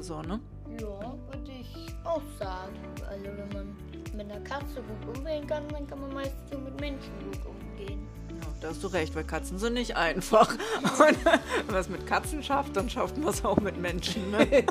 [0.00, 0.40] oder so, ne?
[0.80, 2.74] Ja, würde ich auch sagen.
[3.08, 3.76] Also wenn man
[4.16, 8.06] mit einer Katze gut umgehen kann, dann kann man meistens so mit Menschen gut umgehen.
[8.28, 10.50] Ja, da hast du recht, weil Katzen sind nicht einfach.
[10.82, 14.30] Und wenn man es mit Katzen schafft, dann schafft man es auch mit Menschen.
[14.30, 14.46] Ne?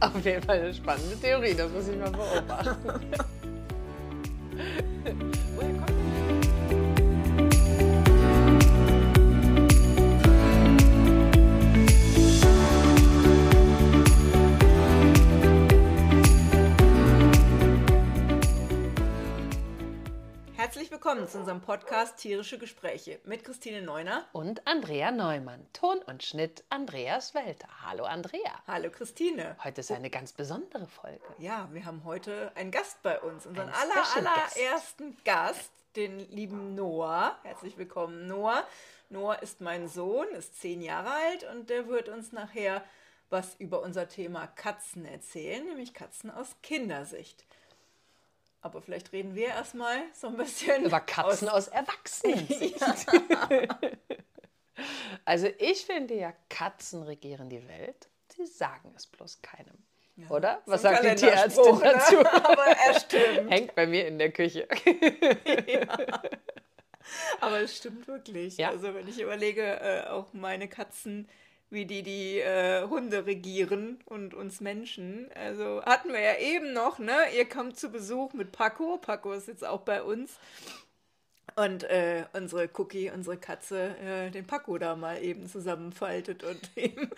[0.00, 3.00] Auf jeden Fall eine spannende Theorie, das muss ich mal beobachten.
[21.04, 24.24] willkommen zu unserem Podcast Tierische Gespräche mit Christine Neuner.
[24.30, 25.66] Und Andrea Neumann.
[25.72, 27.66] Ton und Schnitt Andreas Welter.
[27.84, 28.62] Hallo Andrea.
[28.68, 29.56] Hallo Christine.
[29.64, 31.24] Heute ist eine ganz besondere Folge.
[31.38, 36.76] Ja, wir haben heute einen Gast bei uns, unseren Ein aller, allerersten Gast, den lieben
[36.76, 37.36] Noah.
[37.42, 38.62] Herzlich willkommen, Noah.
[39.08, 42.84] Noah ist mein Sohn, ist zehn Jahre alt und der wird uns nachher
[43.28, 47.44] was über unser Thema Katzen erzählen, nämlich Katzen aus Kindersicht.
[48.62, 52.80] Aber vielleicht reden wir erstmal so ein bisschen Über Katzen aus, Erwachsenensicht.
[55.24, 58.08] Also ich finde ja, Katzen regieren die Welt.
[58.34, 59.78] Sie sagen es bloß keinem.
[60.28, 60.62] Oder?
[60.66, 61.92] Was sagt die Tierärztin Kalenderspruch, ne?
[61.92, 62.44] dazu?
[62.44, 63.50] Aber er stimmt.
[63.50, 64.68] Hängt bei mir in der Küche.
[67.40, 68.56] Aber es stimmt wirklich.
[68.56, 68.70] Ja.
[68.70, 71.28] Also wenn ich überlege, äh, auch meine Katzen,
[71.72, 75.28] wie die die äh, Hunde regieren und uns Menschen.
[75.34, 77.16] Also hatten wir ja eben noch, ne?
[77.36, 78.98] Ihr kommt zu Besuch mit Paco.
[78.98, 80.38] Paco ist jetzt auch bei uns.
[81.56, 87.10] Und äh, unsere Cookie, unsere Katze, äh, den Paco da mal eben zusammenfaltet und ihm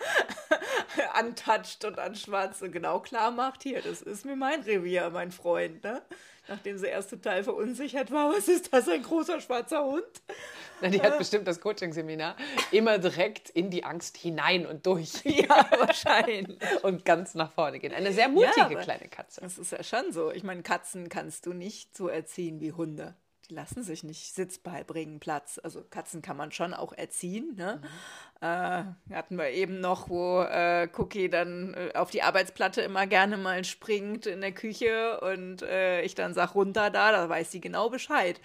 [1.13, 5.83] antatscht und anschwatzt und genau klar macht, hier, das ist mir mein Revier, mein Freund,
[5.83, 6.01] ne?
[6.47, 10.03] Nachdem sie erst total verunsichert war, was ist das, ein großer schwarzer Hund?
[10.79, 12.35] Na, Die hat bestimmt das Coaching-Seminar
[12.71, 15.13] immer direkt in die Angst hinein und durch.
[15.25, 16.59] Ja, wahrscheinlich.
[16.83, 17.93] Und ganz nach vorne gehen.
[17.93, 19.41] Eine sehr mutige Ja, kleine Katze.
[19.41, 20.31] Das ist ja schon so.
[20.31, 23.15] Ich meine, Katzen kannst du nicht so erziehen wie Hunde.
[23.49, 25.59] Die lassen sich nicht Sitz beibringen, Platz.
[25.63, 27.55] Also Katzen kann man schon auch erziehen.
[27.55, 27.81] Ne?
[28.41, 33.37] Äh, hatten wir eben noch, wo äh, Cookie dann äh, auf die Arbeitsplatte immer gerne
[33.37, 37.61] mal springt in der Küche und äh, ich dann sag runter da, da weiß sie
[37.61, 38.39] genau Bescheid,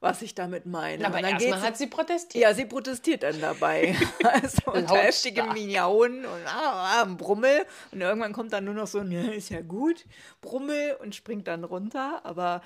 [0.00, 1.04] was ich damit meine.
[1.06, 2.42] Aber erstmal hat sie protestiert.
[2.42, 3.96] ja, sie protestiert dann dabei.
[4.24, 7.66] Also unter heftigem Miauen und ah, ah, Brummel.
[7.92, 10.04] Und irgendwann kommt dann nur noch so ein, ja, ist ja gut,
[10.40, 12.20] Brummel und springt dann runter.
[12.24, 12.62] Aber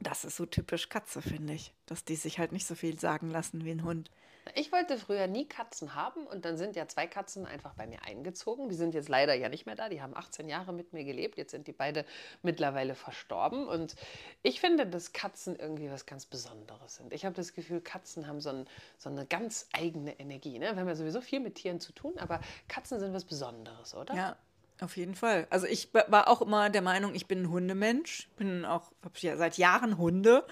[0.00, 1.72] das ist so typisch Katze, finde ich.
[1.86, 4.10] Dass die sich halt nicht so viel sagen lassen wie ein Hund.
[4.54, 8.02] Ich wollte früher nie Katzen haben und dann sind ja zwei Katzen einfach bei mir
[8.02, 8.68] eingezogen.
[8.68, 9.88] Die sind jetzt leider ja nicht mehr da.
[9.88, 11.36] Die haben 18 Jahre mit mir gelebt.
[11.36, 12.04] Jetzt sind die beide
[12.42, 13.68] mittlerweile verstorben.
[13.68, 13.94] Und
[14.42, 17.12] ich finde, dass Katzen irgendwie was ganz Besonderes sind.
[17.12, 18.66] Ich habe das Gefühl, Katzen haben so, ein,
[18.98, 20.58] so eine ganz eigene Energie.
[20.58, 20.72] Ne?
[20.72, 24.14] Wir haben ja sowieso viel mit Tieren zu tun, aber Katzen sind was Besonderes, oder?
[24.14, 24.36] Ja,
[24.82, 25.46] auf jeden Fall.
[25.50, 28.28] Also ich wa- war auch immer der Meinung, ich bin ein Hundemensch.
[28.36, 30.44] Bin auch, habe ja seit Jahren Hunde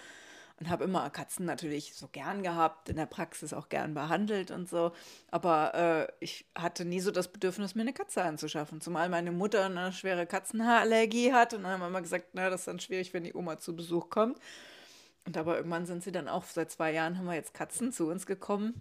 [0.61, 4.69] und habe immer Katzen natürlich so gern gehabt, in der Praxis auch gern behandelt und
[4.69, 4.93] so.
[5.31, 8.81] Aber äh, ich hatte nie so das Bedürfnis, mir eine Katze anzuschaffen.
[8.81, 12.63] Zumal meine Mutter eine schwere Katzenhaarallergie hat und dann haben wir immer gesagt, na, das
[12.63, 14.39] ist dann schwierig, wenn die Oma zu Besuch kommt.
[15.25, 18.09] Und aber irgendwann sind sie dann auch, seit zwei Jahren haben wir jetzt Katzen zu
[18.09, 18.81] uns gekommen.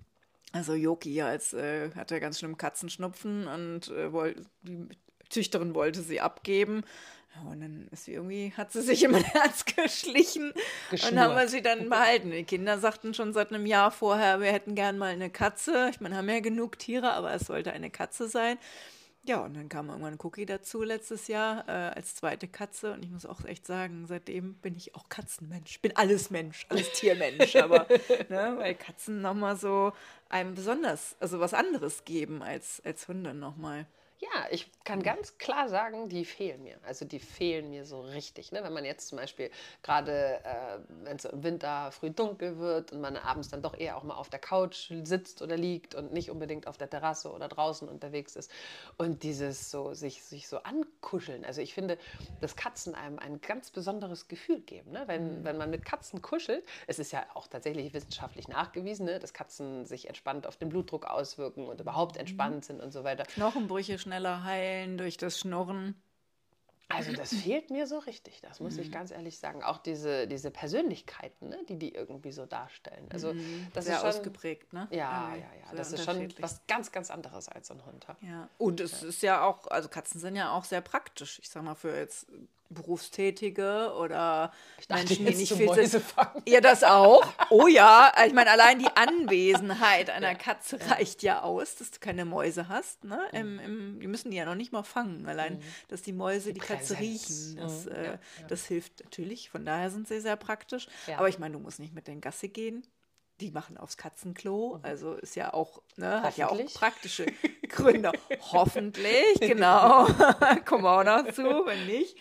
[0.53, 4.87] Also Joki als äh, hatte ganz schlimm Katzenschnupfen und äh, woll, die
[5.29, 6.83] Züchterin wollte sie abgeben.
[7.45, 10.53] Und dann ist sie irgendwie, hat sie sich in mein Herz geschlichen
[10.91, 12.31] und haben wir sie dann behalten.
[12.31, 15.89] Die Kinder sagten schon seit einem Jahr vorher, wir hätten gern mal eine Katze.
[15.91, 18.57] Ich meine, haben ja genug Tiere, aber es sollte eine Katze sein.
[19.27, 22.93] Ja, und dann kam irgendwann Cookie dazu letztes Jahr äh, als zweite Katze.
[22.93, 25.71] Und ich muss auch echt sagen, seitdem bin ich auch Katzenmensch.
[25.71, 27.57] Ich bin alles Mensch, alles Tiermensch.
[27.57, 27.87] aber
[28.29, 29.91] ne, weil Katzen nochmal so
[30.29, 33.85] einem besonders, also was anderes geben als, als Hunde nochmal.
[34.19, 36.77] Ja, ich kann ganz klar sagen, die fehlen mir.
[36.83, 38.51] Also die fehlen mir so richtig.
[38.51, 38.63] Ne?
[38.63, 39.51] Wenn man jetzt zum Beispiel
[39.83, 43.95] gerade, äh, wenn es im Winter früh dunkel wird und man abends dann doch eher
[43.95, 47.47] auch mal auf der Couch sitzt oder liegt und nicht unbedingt auf der Terrasse oder
[47.47, 48.49] draußen unterwegs ist
[48.97, 51.45] und dieses so sich, sich so ankuscheln.
[51.45, 51.99] Also ich finde,
[52.41, 54.91] dass Katzen einem ein ganz besonderes Gefühl geben.
[54.93, 55.03] Ne?
[55.05, 59.19] Wenn, wenn man mit Katzen kuschelt, es ist ja auch tatsächlich wissenschaftlich nachgewiesen, ne?
[59.19, 63.23] dass Katzen sich entspannt auf den Blutdruck auswirken und überhaupt entspannt sind und so weiter.
[63.23, 66.01] Knochenbrüche schneller heilen durch das Schnurren.
[66.89, 69.61] Also das fehlt mir so richtig, das muss ich ganz ehrlich sagen.
[69.61, 73.09] Auch diese, diese Persönlichkeiten, ne, die die irgendwie so darstellen.
[73.11, 73.33] Also
[73.73, 74.87] das Sehr ist schon, ausgeprägt, ne?
[74.91, 75.67] Ja, ja, ja.
[75.67, 78.07] sehr Das ist schon was ganz, ganz anderes als so ein Hund.
[78.07, 78.15] ja.
[78.21, 81.39] Ja, und es ist ja auch, also Katzen sind ja auch sehr praktisch.
[81.39, 82.27] Ich sag mal, für jetzt
[82.69, 84.51] Berufstätige oder
[84.87, 86.03] dachte Menschen, die nicht viel sind.
[86.03, 86.41] fangen.
[86.47, 87.25] Ja, das auch.
[87.49, 92.25] Oh ja, ich meine, allein die Anwesenheit einer Katze reicht ja aus, dass du keine
[92.25, 93.03] Mäuse hast.
[93.03, 93.19] Ne?
[93.31, 93.37] Mhm.
[93.39, 95.27] Im, im, die müssen die ja noch nicht mal fangen.
[95.27, 96.99] Allein, dass die Mäuse die, Katze Präsenz.
[96.99, 98.19] riechen, das, Mhm, äh, ja, ja.
[98.47, 99.49] das hilft natürlich.
[99.49, 100.87] Von daher sind sie sehr praktisch.
[101.07, 101.17] Ja.
[101.17, 102.85] Aber ich meine, du musst nicht mit den Gasse gehen.
[103.39, 106.65] Die machen aufs Katzenklo, also ist ja auch, ne, hat ja auch Mhm.
[106.73, 107.27] Praktische
[107.69, 108.11] Gründe.
[108.51, 110.05] Hoffentlich, genau.
[110.65, 112.17] Kommen wir auch noch zu, wenn nicht.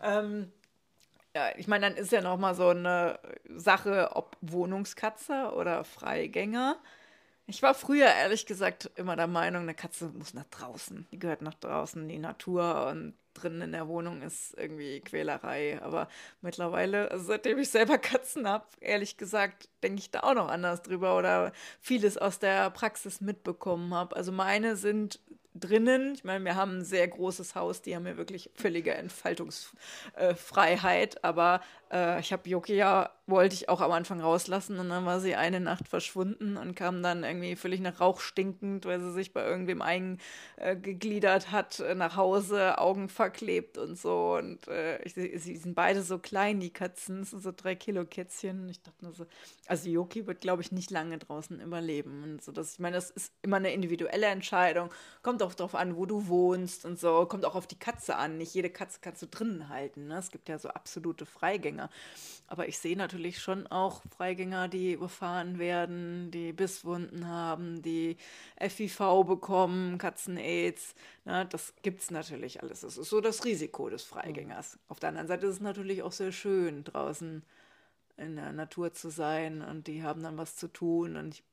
[0.00, 0.52] Ähm,
[1.34, 3.18] ja, ich meine, dann ist ja noch mal so eine
[3.48, 6.78] Sache, ob Wohnungskatze oder Freigänger.
[7.46, 11.06] Ich war früher ehrlich gesagt immer der Meinung, eine Katze muss nach draußen.
[11.12, 15.80] Die gehört nach draußen die Natur und drinnen in der Wohnung ist irgendwie Quälerei.
[15.82, 16.08] Aber
[16.42, 20.82] mittlerweile, also seitdem ich selber Katzen habe, ehrlich gesagt, denke ich da auch noch anders
[20.82, 24.16] drüber oder vieles aus der Praxis mitbekommen habe.
[24.16, 25.20] Also meine sind
[25.54, 26.14] drinnen.
[26.14, 31.22] Ich meine, wir haben ein sehr großes Haus, die haben ja wirklich völlige Entfaltungsfreiheit.
[31.24, 31.60] Aber
[31.90, 35.34] äh, ich habe Yoki ja, wollte ich auch am Anfang rauslassen und dann war sie
[35.34, 39.44] eine Nacht verschwunden und kam dann irgendwie völlig nach Rauch stinkend, weil sie sich bei
[39.44, 44.36] irgendwem eingegliedert hat, äh, nach Hause, Augen verklebt und so.
[44.36, 48.68] Und äh, ich, sie sind beide so klein, die Katzen, sind so drei Kilo Kätzchen.
[48.68, 49.26] Ich dachte nur so,
[49.66, 52.22] also Yoki wird, glaube ich, nicht lange draußen überleben.
[52.22, 54.90] Und so, dass, ich meine, das ist immer eine individuelle Entscheidung.
[55.22, 57.26] Kommt auch darauf an, wo du wohnst und so.
[57.26, 58.38] Kommt auch auf die Katze an.
[58.38, 60.06] Nicht jede Katze kannst du drinnen halten.
[60.06, 60.18] Ne?
[60.18, 61.26] Es gibt ja so absolute
[61.78, 61.90] Freigänger.
[62.50, 68.16] Aber ich sehe natürlich schon auch Freigänger, die überfahren werden, die Bisswunden haben, die
[68.56, 70.94] FIV bekommen, Katzen-Aids.
[71.26, 71.46] Ne?
[71.50, 72.80] Das gibt es natürlich alles.
[72.80, 74.78] Das ist so das Risiko des Freigängers.
[74.88, 77.44] Auf der anderen Seite ist es natürlich auch sehr schön, draußen
[78.16, 81.44] in der Natur zu sein und die haben dann was zu tun und ich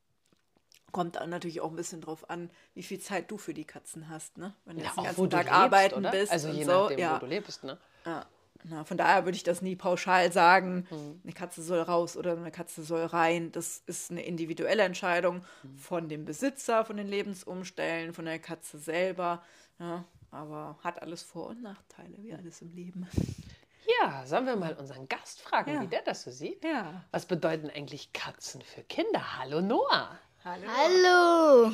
[0.91, 4.07] kommt dann natürlich auch ein bisschen drauf an, wie viel Zeit du für die Katzen
[4.07, 4.53] hast, ne?
[4.63, 6.11] Wenn du Ja, jetzt den ganzen Tag lebst, arbeiten oder?
[6.11, 7.15] bist Also und je so, nachdem, ja.
[7.15, 7.77] wo du lebst, ne?
[8.05, 8.25] Ja,
[8.67, 11.21] na, von daher würde ich das nie pauschal sagen, Mhm.
[11.23, 13.51] eine Katze soll raus oder eine Katze soll rein.
[13.51, 15.77] Das ist eine individuelle Entscheidung Mhm.
[15.77, 19.43] von dem Besitzer, von den Lebensumstellen, von der Katze selber.
[19.79, 23.07] Ja, aber hat alles Vor- und Nachteile, wie alles im Leben.
[24.01, 25.81] Ja, sollen wir mal unseren Gast fragen, Ja.
[25.81, 26.63] wie der das so sieht?
[26.63, 27.03] Ja.
[27.11, 29.37] Was bedeuten eigentlich Katzen für Kinder?
[29.39, 30.17] Hallo Noah.
[30.43, 30.63] Hallo.
[30.75, 31.71] Hallo!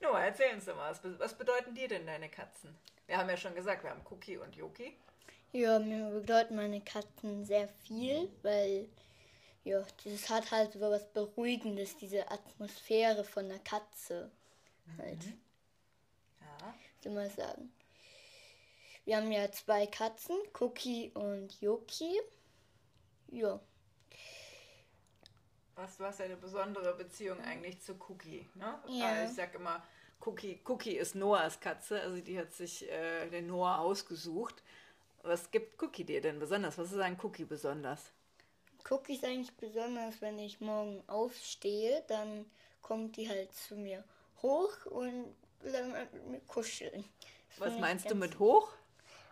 [0.00, 2.74] Noah, erzähl uns doch mal, was bedeuten dir denn deine Katzen?
[3.08, 4.96] Wir haben ja schon gesagt, wir haben Cookie und Yoki.
[5.52, 8.86] Ja, mir bedeuten meine Katzen sehr viel, weil
[9.64, 14.30] ja, das hat halt so was Beruhigendes, diese Atmosphäre von der Katze.
[14.98, 15.24] Halt,
[16.40, 16.74] Ja.
[17.02, 17.72] soll mal sagen.
[19.06, 22.20] Wir haben ja zwei Katzen, Cookie und Yoki.
[23.30, 23.58] Ja,
[25.76, 28.82] Was, du hast ja eine besondere Beziehung eigentlich zu Cookie, ne?
[28.88, 29.06] Ja.
[29.06, 29.82] Also ich sag immer,
[30.24, 34.62] Cookie, Cookie ist Noahs Katze, also die hat sich äh, den Noah ausgesucht.
[35.22, 36.78] Was gibt Cookie dir denn besonders?
[36.78, 38.12] Was ist ein Cookie besonders?
[38.90, 42.46] Cookie ist eigentlich besonders, wenn ich morgen aufstehe, dann
[42.82, 44.02] kommt die halt zu mir
[44.42, 47.04] hoch und dann mit mir kuscheln.
[47.50, 48.72] Das Was meinst du mit hoch?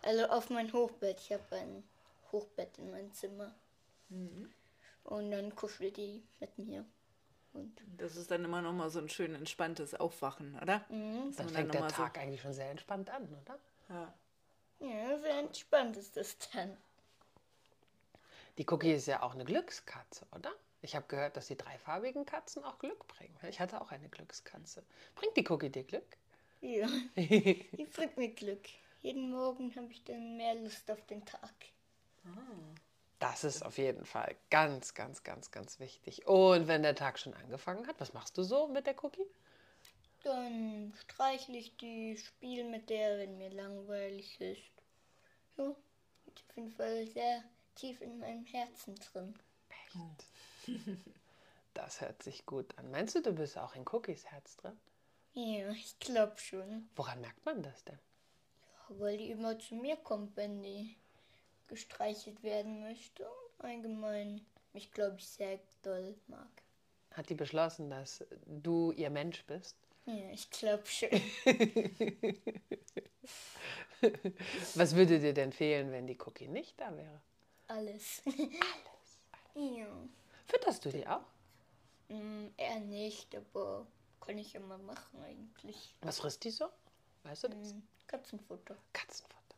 [0.03, 1.19] Also auf mein Hochbett.
[1.21, 1.83] Ich habe ein
[2.33, 3.55] Hochbett in meinem Zimmer.
[4.09, 4.51] Mhm.
[5.05, 6.85] Und dann kuschelt die mit mir.
[7.57, 10.85] Und Das ist dann immer noch mal so ein schön entspanntes Aufwachen, oder?
[10.89, 11.35] mhm.
[11.37, 13.59] Dann fängt der noch mal Tag eigentlich schon sehr entspannt an, oder?
[13.89, 14.15] So, ja.
[14.81, 16.77] ja, sehr entspannt ist das dann.
[18.59, 20.53] Die Cookie ist ja auch eine Glückskatze, oder?
[20.83, 23.37] Ich habe gehört, dass die dreifarbigen Katzen auch Glück bringen.
[23.49, 24.85] Ich hatte auch eine Glückskatze.
[25.15, 26.17] Bringt die Cookie dir Glück?
[26.61, 28.67] Ja, die bringt mir Glück.
[29.03, 31.55] Jeden Morgen habe ich dann mehr Lust auf den Tag.
[33.19, 36.27] Das ist auf jeden Fall ganz, ganz, ganz, ganz wichtig.
[36.27, 39.27] Und wenn der Tag schon angefangen hat, was machst du so mit der Cookie?
[40.23, 44.73] Dann streichle ich die, spiele mit der, wenn mir langweilig ist.
[45.57, 45.71] Ja,
[46.27, 47.43] ist auf jeden Fall sehr
[47.75, 49.35] tief in meinem Herzen drin.
[51.75, 52.91] Das hört sich gut an.
[52.91, 54.81] Meinst du, du bist auch in Cookies Herz drin?
[55.35, 56.89] Ja, ich glaube schon.
[56.97, 57.99] Woran merkt man das denn?
[58.89, 60.97] Weil die immer zu mir kommt, wenn die
[61.69, 63.25] gestreichelt werden möchte.
[63.59, 64.41] Und allgemein
[64.73, 66.49] mich, glaube ich, sehr doll mag.
[67.13, 69.77] Hat die beschlossen, dass du ihr Mensch bist?
[70.05, 71.09] Ja, ich glaube schon.
[74.75, 77.21] Was würde dir denn fehlen, wenn die Cookie nicht da wäre?
[77.69, 78.23] Alles.
[78.27, 79.19] Alles.
[79.55, 79.87] Ja.
[80.47, 81.25] Fütterst du die auch?
[82.09, 83.87] Mm, eher nicht, aber
[84.21, 85.95] kann ich immer machen eigentlich.
[86.03, 86.69] Was frisst die so?
[87.25, 87.73] Weißt du das?
[87.73, 89.57] Mm, Katzenfutter Katzenfutter.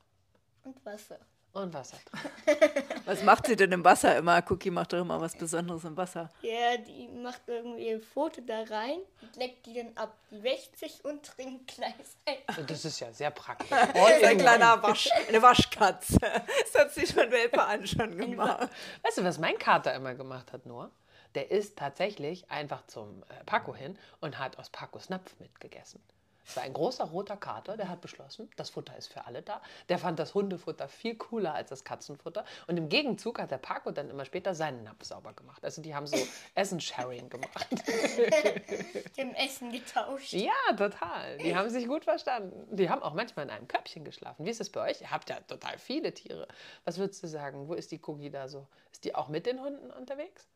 [0.64, 1.18] und Wasser.
[1.52, 2.56] Und Wasser drin.
[3.04, 4.42] Was macht sie denn im Wasser immer?
[4.48, 6.30] Cookie macht doch immer was Besonderes im Wasser.
[6.42, 10.14] Ja, die macht irgendwie ihr Foto da rein und leckt die dann ab.
[10.30, 11.94] Die wäscht sich und trinkt gleich
[12.26, 12.36] ein.
[12.58, 13.68] Und das ist ja sehr praktisch.
[13.70, 13.88] Das
[14.18, 16.18] ist ein kleiner Wasch, eine Waschkatze.
[16.20, 18.68] Das hat sich von Welpe an schon gemacht.
[19.02, 20.90] Weißt du, was mein Kater immer gemacht hat, Noah?
[21.34, 26.02] Der ist tatsächlich einfach zum äh, Paco hin und hat aus Pacos Napf mitgegessen.
[26.48, 29.60] Es war ein großer roter Kater, der hat beschlossen, das Futter ist für alle da.
[29.90, 32.42] Der fand das Hundefutter viel cooler als das Katzenfutter.
[32.66, 35.62] Und im Gegenzug hat der Paco dann immer später seinen Napf sauber gemacht.
[35.62, 36.16] Also die haben so
[36.54, 37.66] Essen-Sharing gemacht.
[39.18, 40.32] Dem Essen getauscht.
[40.32, 41.36] Ja, total.
[41.36, 42.74] Die haben sich gut verstanden.
[42.74, 44.46] Die haben auch manchmal in einem Körbchen geschlafen.
[44.46, 45.02] Wie ist es bei euch?
[45.02, 46.48] Ihr habt ja total viele Tiere.
[46.86, 47.68] Was würdest du sagen?
[47.68, 48.66] Wo ist die Cookie da so?
[48.90, 50.48] Ist die auch mit den Hunden unterwegs?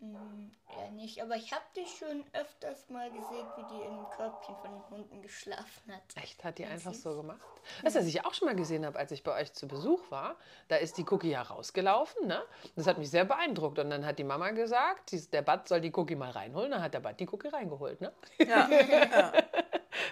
[0.00, 1.22] Ja, nicht.
[1.22, 5.22] Aber ich habe die schon öfters mal gesehen, wie die im Körbchen von den Hunden
[5.22, 6.02] geschlafen hat.
[6.22, 7.40] Echt, hat die einfach so gemacht?
[7.82, 10.10] Weißt du, was ich auch schon mal gesehen habe, als ich bei euch zu Besuch
[10.10, 10.36] war?
[10.68, 12.42] Da ist die Cookie ja rausgelaufen, ne?
[12.76, 13.78] Das hat mich sehr beeindruckt.
[13.78, 16.72] Und dann hat die Mama gesagt, der Bad soll die Cookie mal reinholen.
[16.72, 18.12] Dann hat der Bad die Cookie reingeholt, ne?
[18.38, 19.32] Ja, ja.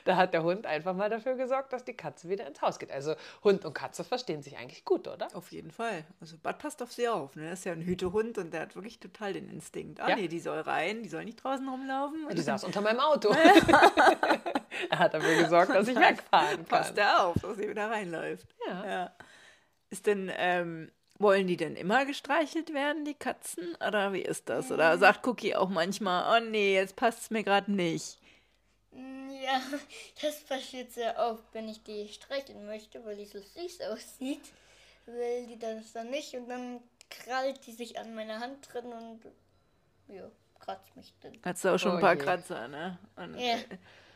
[0.04, 2.90] Da hat der Hund einfach mal dafür gesorgt, dass die Katze wieder ins Haus geht.
[2.90, 5.28] Also Hund und Katze verstehen sich eigentlich gut, oder?
[5.34, 6.04] Auf jeden Fall.
[6.20, 7.36] Also Bud passt auf sie auf.
[7.36, 7.50] Ne?
[7.50, 10.00] Das ist ja ein Hütehund und der hat wirklich total den Instinkt.
[10.00, 10.16] Ah Ja.
[10.16, 12.26] nee, die soll rein, die soll nicht draußen rumlaufen.
[12.30, 13.32] Die saß unter meinem Auto.
[14.90, 16.96] er hat dafür gesorgt, dass ich wegfahren Passt kann.
[16.96, 18.46] der auf, dass sie wieder reinläuft.
[18.68, 18.86] Ja.
[18.86, 19.10] ja.
[19.90, 23.76] Ist denn, ähm, wollen die denn immer gestreichelt werden, die Katzen?
[23.86, 24.72] Oder wie ist das?
[24.72, 28.18] Oder sagt Cookie auch manchmal, oh nee, jetzt passt es mir gerade nicht.
[28.94, 29.60] Ja,
[30.20, 34.42] das passiert sehr oft, wenn ich die streicheln möchte, weil die so süß aussieht.
[35.06, 36.80] Will die das dann nicht und dann
[37.10, 39.20] krallt die sich an meiner Hand drin und
[40.08, 40.24] ja,
[40.60, 41.32] kratzt mich dann.
[41.44, 42.20] Hast du auch schon Oh ein paar je.
[42.20, 42.98] Kratzer, ne?
[43.16, 43.56] Und, Ja.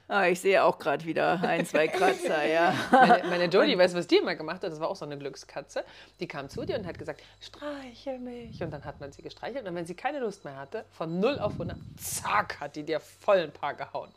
[0.08, 2.72] ah, ich sehe auch gerade wieder ein, zwei Kratzer, ja.
[2.92, 4.70] Meine, meine Jodie, weißt du, was die immer gemacht hat?
[4.70, 5.84] Das war auch so eine Glückskatze.
[6.20, 8.62] Die kam zu dir und hat gesagt, streichel mich.
[8.62, 9.66] Und dann hat man sie gestreichelt.
[9.66, 13.00] Und wenn sie keine Lust mehr hatte, von 0 auf 100, zack, hat die dir
[13.00, 14.12] voll ein paar gehauen.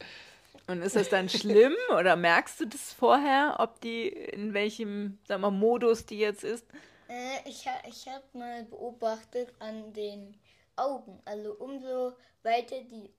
[0.70, 5.42] Und ist das dann schlimm oder merkst du das vorher, ob die in welchem, sag
[5.42, 6.66] mal, Modus die jetzt ist?
[7.10, 10.38] Äh, ich ha ich habe mal beobachtet an den
[10.76, 11.20] Augen.
[11.26, 13.10] Also umso weiter die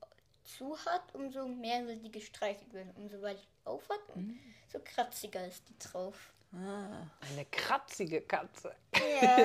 [0.44, 2.92] zu hat, umso mehr will die gestreichelt werden.
[2.96, 4.00] Umso weiter die auf hat,
[4.72, 6.32] so kratziger ist die drauf.
[6.52, 8.74] Eine kratzige Katze.
[9.22, 9.38] Ja,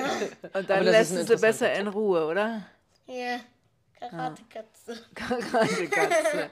[0.58, 2.66] Und dann lässt du sie besser in Ruhe, oder?
[3.06, 3.40] ja.
[3.98, 5.04] Karatekatze.
[5.14, 6.50] Gerade Katze.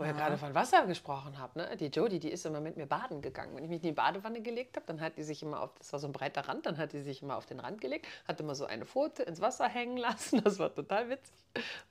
[0.00, 1.76] Wo ihr gerade von Wasser gesprochen habt, ne?
[1.78, 3.54] Die Jodie, die ist immer mit mir baden gegangen.
[3.54, 5.92] Wenn ich mich in die Badewanne gelegt habe, dann hat die sich immer auf, das
[5.92, 8.40] war so ein breiter Rand, dann hat die sich immer auf den Rand gelegt, hat
[8.40, 10.40] immer so eine Pfote ins Wasser hängen lassen.
[10.42, 11.34] Das war total witzig.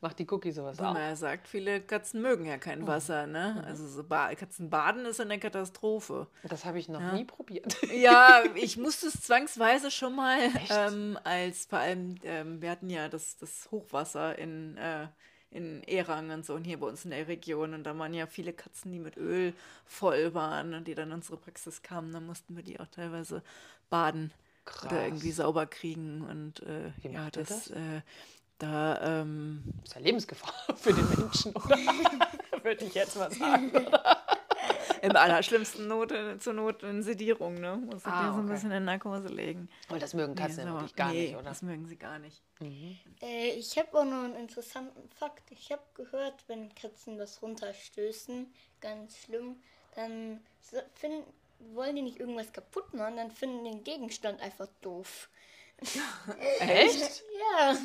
[0.02, 0.94] Macht die Cookie sowas Wie auch?
[0.94, 3.64] man ja sagt, viele Katzen mögen ja kein Wasser, ne?
[3.68, 6.26] Also so ba Katzen baden ist eine Katastrophe.
[6.44, 7.78] Das habe ich noch nie probiert.
[7.94, 10.40] Ja, ich musste es zwangsweise schon mal,
[10.70, 15.08] ähm, als vor allem, ähm, wir hatten ja das, das Hochwasser in, äh,
[15.52, 18.28] in Erang und so und hier bei uns in der Region und da waren ja
[18.28, 19.54] viele Katzen, die mit Öl
[19.86, 23.42] voll waren und die dann in unsere Praxis kamen, dann mussten wir die auch teilweise
[23.90, 24.32] baden
[24.66, 24.92] Krass.
[24.92, 27.68] oder irgendwie sauber kriegen und äh, ja, das, das?
[27.72, 28.02] Äh,
[28.60, 31.78] da, ähm, Das ist ja Lebensgefahr für den Menschen, oder?
[32.64, 33.72] Würde ich jetzt mal sagen.
[35.02, 37.78] Im allerschlimmsten Not, zur Not in Sedierung, ne?
[37.78, 39.70] Muss Ah, die so ein bisschen in Narkose legen.
[39.90, 41.44] Und das mögen Katzen ja sauer- wirklich gar nee, nicht, oder?
[41.44, 42.42] Das mögen sie gar nicht.
[43.22, 45.50] Äh, ich habe auch noch einen interessanten Fakt.
[45.52, 49.58] Ich habe gehört, wenn Katzen das runterstößen, ganz schlimm,
[49.96, 50.42] dann
[50.96, 51.24] finden,
[51.74, 55.30] wollen die nicht irgendwas kaputt machen, dann finden den Gegenstand einfach doof.
[56.60, 57.24] Echt?
[57.58, 57.76] Ja,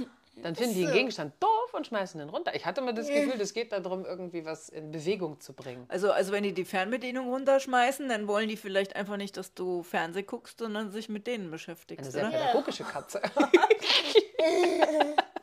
[0.42, 0.94] Dann finden die den so.
[0.94, 2.54] Gegenstand doof und schmeißen den runter.
[2.54, 5.84] Ich hatte immer das Gefühl, es geht darum, irgendwie was in Bewegung zu bringen.
[5.88, 9.82] Also, also wenn die die Fernbedienung runterschmeißen, dann wollen die vielleicht einfach nicht, dass du
[9.82, 12.36] Fernseh guckst, sondern sich mit denen Eine beschäftigst, sehr oder?
[12.36, 13.22] pädagogische Katze.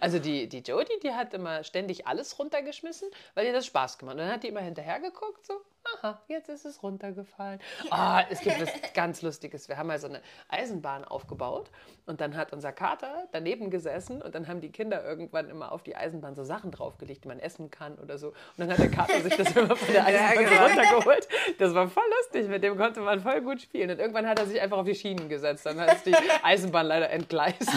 [0.00, 4.14] Also die, die Jodie, die hat immer ständig alles runtergeschmissen, weil ihr das Spaß gemacht
[4.14, 4.20] hat.
[4.20, 5.54] Und dann hat die immer hinterher geguckt, so,
[6.02, 7.60] aha, jetzt ist es runtergefallen.
[7.90, 9.68] Ah, es gibt was ganz Lustiges.
[9.68, 11.70] Wir haben mal so eine Eisenbahn aufgebaut
[12.06, 15.82] und dann hat unser Kater daneben gesessen und dann haben die Kinder irgendwann immer auf
[15.82, 18.28] die Eisenbahn so Sachen draufgelegt, die man essen kann oder so.
[18.28, 20.66] Und dann hat der Kater sich das immer von der Eisenbahn so genau.
[20.66, 21.28] runtergeholt.
[21.58, 23.90] Das war voll lustig, mit dem konnte man voll gut spielen.
[23.90, 25.66] Und irgendwann hat er sich einfach auf die Schienen gesetzt.
[25.66, 27.68] Dann ist die Eisenbahn leider entgleist.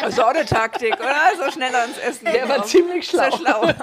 [0.00, 1.14] Das ist auch eine Taktik, oder?
[1.36, 2.24] So schneller ins Essen.
[2.26, 3.30] Der war ziemlich schlau.
[3.30, 3.66] Sehr schlau.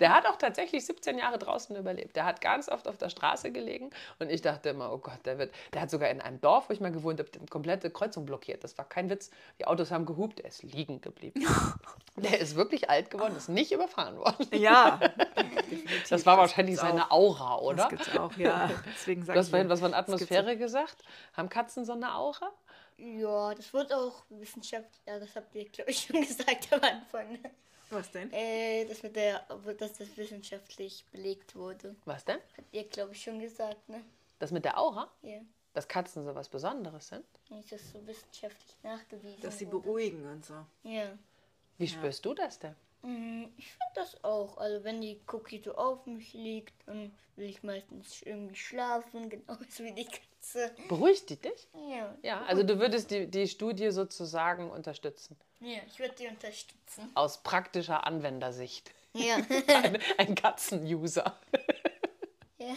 [0.00, 2.16] Der hat auch tatsächlich 17 Jahre draußen überlebt.
[2.16, 5.38] Der hat ganz oft auf der Straße gelegen und ich dachte immer, oh Gott, der
[5.38, 5.54] wird.
[5.72, 8.64] Der hat sogar in einem Dorf, wo ich mal gewohnt habe, die komplette Kreuzung blockiert.
[8.64, 9.30] Das war kein Witz.
[9.58, 11.46] Die Autos haben gehupt, er ist liegen geblieben.
[12.16, 14.46] Der ist wirklich alt geworden, ist nicht überfahren worden.
[14.52, 15.00] Ja.
[16.08, 17.76] Das war wahrscheinlich gibt's seine Aura, oder?
[17.76, 18.70] Das gibt's auch, ja.
[18.94, 20.96] Deswegen Du sage hast vorhin was von das Atmosphäre gesagt.
[21.32, 22.52] Haben Katzen so eine Aura?
[22.96, 25.00] Ja, das wird auch wissenschaftlich.
[25.06, 27.38] Ja, das habt ihr, glaube ich, schon gesagt am Anfang.
[27.90, 28.32] Was denn?
[28.32, 29.40] Äh, das mit der,
[29.78, 31.94] dass das wissenschaftlich belegt wurde.
[32.04, 32.38] Was denn?
[32.56, 34.02] Habt ihr, glaube ich, schon gesagt, ne?
[34.38, 35.10] Das mit der Aura?
[35.22, 35.40] Ja.
[35.74, 37.24] Dass Katzen so was Besonderes sind?
[37.50, 39.80] Nicht, dass so wissenschaftlich nachgewiesen Dass sie wurde.
[39.80, 40.54] beruhigen und so.
[40.84, 41.16] Ja.
[41.78, 42.74] Wie spürst du das denn?
[43.02, 44.56] Mm, Ich finde das auch.
[44.56, 49.84] Also wenn die Cookie so auf mich liegt, dann will ich meistens irgendwie schlafen, genauso
[49.84, 50.20] wie die Katze.
[50.88, 51.68] Beruhigt die dich?
[51.88, 52.14] Ja.
[52.22, 55.36] Ja, also du würdest die, die Studie sozusagen unterstützen.
[55.60, 57.10] Ja, ich würde die unterstützen.
[57.14, 58.90] Aus praktischer Anwendersicht.
[59.14, 59.36] Ja.
[59.68, 61.38] Ein, ein Katzen-User.
[62.58, 62.74] ja.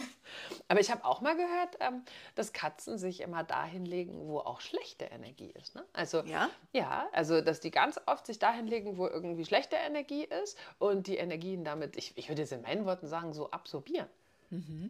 [0.68, 4.60] Aber ich habe auch mal gehört, ähm, dass Katzen sich immer dahin legen, wo auch
[4.60, 5.74] schlechte Energie ist.
[5.74, 5.84] Ne?
[5.92, 6.48] Also, Ja?
[6.72, 11.06] ja, also dass die ganz oft sich dahin legen, wo irgendwie schlechte Energie ist und
[11.06, 14.08] die Energien damit, ich, ich würde jetzt in meinen Worten sagen, so absorbieren.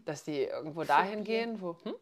[0.04, 1.76] Dass die irgendwo dahin gehen, wo.
[1.82, 1.94] Hm?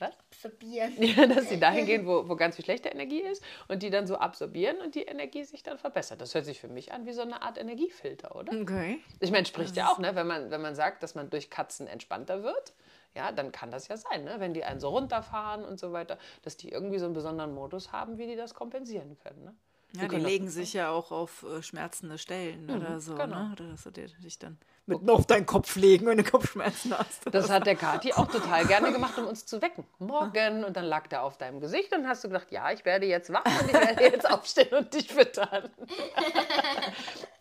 [0.00, 0.12] Was?
[0.32, 0.94] Absorbieren.
[1.00, 4.06] Ja, dass die dahin gehen, wo, wo ganz viel schlechte Energie ist und die dann
[4.06, 6.20] so absorbieren und die Energie sich dann verbessert.
[6.20, 8.52] Das hört sich für mich an wie so eine Art Energiefilter, oder?
[8.60, 9.00] Okay.
[9.20, 10.14] Ich meine, spricht ja auch, ne?
[10.14, 12.72] wenn, man, wenn man sagt, dass man durch Katzen entspannter wird,
[13.14, 14.36] ja, dann kann das ja sein, ne?
[14.38, 17.92] wenn die einen so runterfahren und so weiter, dass die irgendwie so einen besonderen Modus
[17.92, 19.44] haben, wie die das kompensieren können.
[19.44, 19.54] Ne?
[19.94, 23.26] Ja, die können das- legen sich ja auch auf äh, schmerzende Stellen oder so, genau.
[23.26, 23.50] ne?
[23.52, 24.56] Oder dass dir- dich dann
[24.86, 27.22] mitten auf deinen Kopf legen, wenn du Kopfschmerzen hast.
[27.32, 29.84] Das hat der Kati auch total gerne gemacht, um uns zu wecken.
[29.98, 30.64] Morgen.
[30.64, 33.32] Und dann lag der auf deinem Gesicht und hast du gedacht, ja, ich werde jetzt
[33.32, 35.70] wach und ich werde jetzt aufstehen und dich füttern.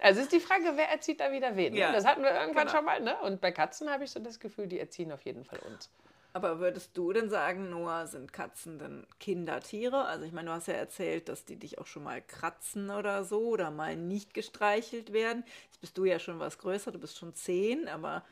[0.01, 1.73] Also ist die Frage, wer erzieht da wieder wen?
[1.73, 1.79] ne?
[1.79, 2.77] Ja, Das hatten wir irgendwann genau.
[2.77, 3.01] schon mal.
[3.01, 3.15] Ne?
[3.21, 5.89] Und bei Katzen habe ich so das Gefühl, die erziehen auf jeden Fall uns.
[6.33, 10.05] Aber würdest du denn sagen, Noah, sind Katzen denn Kindertiere?
[10.05, 13.23] Also ich meine, du hast ja erzählt, dass die dich auch schon mal kratzen oder
[13.23, 15.43] so oder mal nicht gestreichelt werden.
[15.65, 18.23] Jetzt bist du ja schon was größer, du bist schon zehn, aber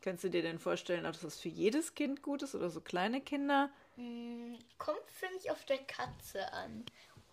[0.00, 3.20] kannst du dir denn vorstellen, dass das für jedes Kind gut ist oder so kleine
[3.20, 3.70] Kinder?
[3.96, 6.84] Mm, Kommt für mich auf der Katze an.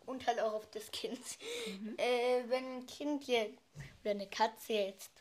[0.06, 1.20] Und halt auch auf das Kind.
[1.98, 3.60] Äh, wenn ein Kind jetzt,
[4.02, 5.12] oder eine Katze jetzt,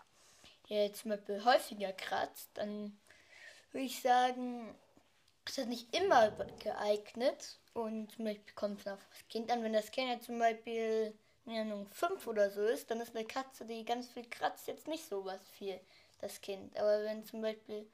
[0.69, 2.99] jetzt zum Beispiel häufiger kratzt, dann
[3.73, 4.75] würde ich sagen,
[5.47, 7.59] ist das nicht immer geeignet.
[7.75, 9.63] Und zum Beispiel kommt es auf das Kind an.
[9.63, 13.27] Wenn das Kind jetzt zum Beispiel, keine Ahnung, fünf oder so ist, dann ist eine
[13.27, 15.79] Katze, die ganz viel kratzt, jetzt nicht so was für
[16.21, 16.77] das Kind.
[16.79, 17.87] Aber wenn zum Beispiel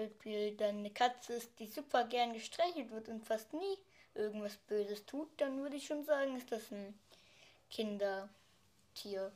[0.00, 3.78] Beispiel dann eine Katze ist, die super gern gestreichelt wird und fast nie
[4.14, 6.98] irgendwas Böses tut, dann würde ich schon sagen, ist das ein
[7.70, 9.32] Kindertier.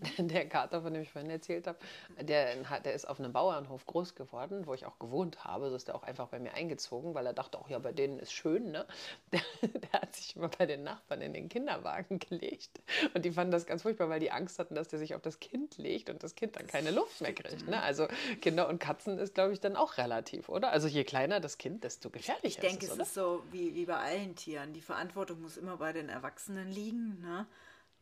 [0.18, 1.78] Der Kater, von dem ich vorhin erzählt habe,
[2.20, 5.70] der, hat- der ist auf einem Bauernhof groß geworden, wo ich auch gewohnt habe.
[5.70, 8.18] So ist er auch einfach bei mir eingezogen, weil er dachte, auch ja, bei denen
[8.18, 8.70] ist schön.
[8.70, 8.86] Ne?
[9.32, 12.80] Der, der hat sich immer bei den Nachbarn in den Kinderwagen gelegt.
[13.14, 15.40] Und die fanden das ganz furchtbar, weil die Angst hatten, dass der sich auf das
[15.40, 17.66] Kind legt und das Kind dann keine Luft mehr kriegt.
[17.66, 17.80] Ne?
[17.82, 18.06] Also
[18.42, 20.70] Kinder und Katzen ist, glaube ich, dann auch relativ, oder?
[20.70, 23.74] Also je kleiner das Kind, desto gefährlicher Ich denke, ist es es, ist so wie,
[23.74, 24.72] wie bei allen Tieren.
[24.74, 27.46] Die Verantwortung muss immer bei den Erwachsenen liegen, ne?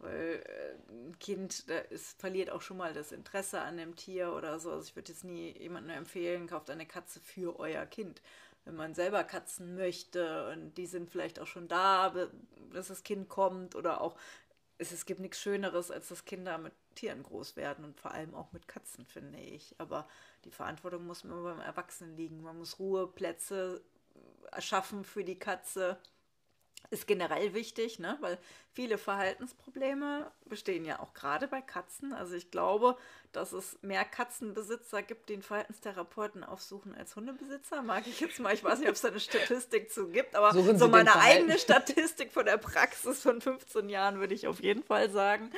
[0.02, 4.32] Weil äh, ein Kind da ist, verliert auch schon mal das Interesse an dem Tier
[4.32, 4.72] oder so.
[4.72, 8.20] Also ich würde jetzt nie jemandem empfehlen, kauft eine Katze für euer Kind.
[8.64, 12.14] Wenn man selber Katzen möchte und die sind vielleicht auch schon da,
[12.72, 14.16] dass das Kind kommt oder auch
[14.78, 18.34] es, es gibt nichts Schöneres, als dass Kinder mit Tieren groß werden und vor allem
[18.34, 19.74] auch mit Katzen, finde ich.
[19.78, 20.06] Aber
[20.44, 22.42] die Verantwortung muss immer beim Erwachsenen liegen.
[22.42, 23.82] Man muss Ruheplätze
[24.50, 25.98] erschaffen für die Katze.
[26.90, 28.18] Ist generell wichtig, ne?
[28.20, 28.38] weil
[28.72, 32.12] viele Verhaltensprobleme bestehen ja auch gerade bei Katzen.
[32.12, 32.98] Also ich glaube,
[33.32, 37.82] dass es mehr Katzenbesitzer gibt, die einen Verhaltenstherapeuten aufsuchen als Hundebesitzer.
[37.82, 40.52] Mag ich jetzt mal, ich weiß nicht, ob es da eine Statistik zu gibt, aber
[40.52, 44.46] Suchen Sie so den meine eigene Statistik von der Praxis von 15 Jahren würde ich
[44.46, 45.50] auf jeden Fall sagen.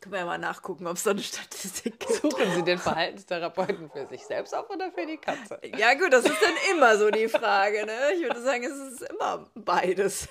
[0.00, 2.12] Können wir ja mal nachgucken, ob es da eine Statistik gibt.
[2.12, 5.58] Suchen Sie den Verhaltenstherapeuten für sich selbst auf oder für die Katze?
[5.78, 7.86] Ja, gut, das ist dann immer so die Frage.
[7.86, 8.12] Ne?
[8.14, 10.28] Ich würde sagen, es ist immer beides.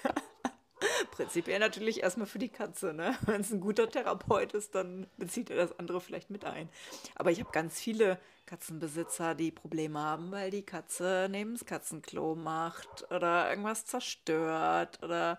[1.12, 2.94] Prinzipiell natürlich erstmal für die Katze.
[2.94, 3.18] Ne?
[3.22, 6.70] Wenn es ein guter Therapeut ist, dann bezieht er das andere vielleicht mit ein.
[7.16, 12.36] Aber ich habe ganz viele Katzenbesitzer, die Probleme haben, weil die Katze neben das Katzenklo
[12.36, 15.00] macht oder irgendwas zerstört.
[15.02, 15.38] Oder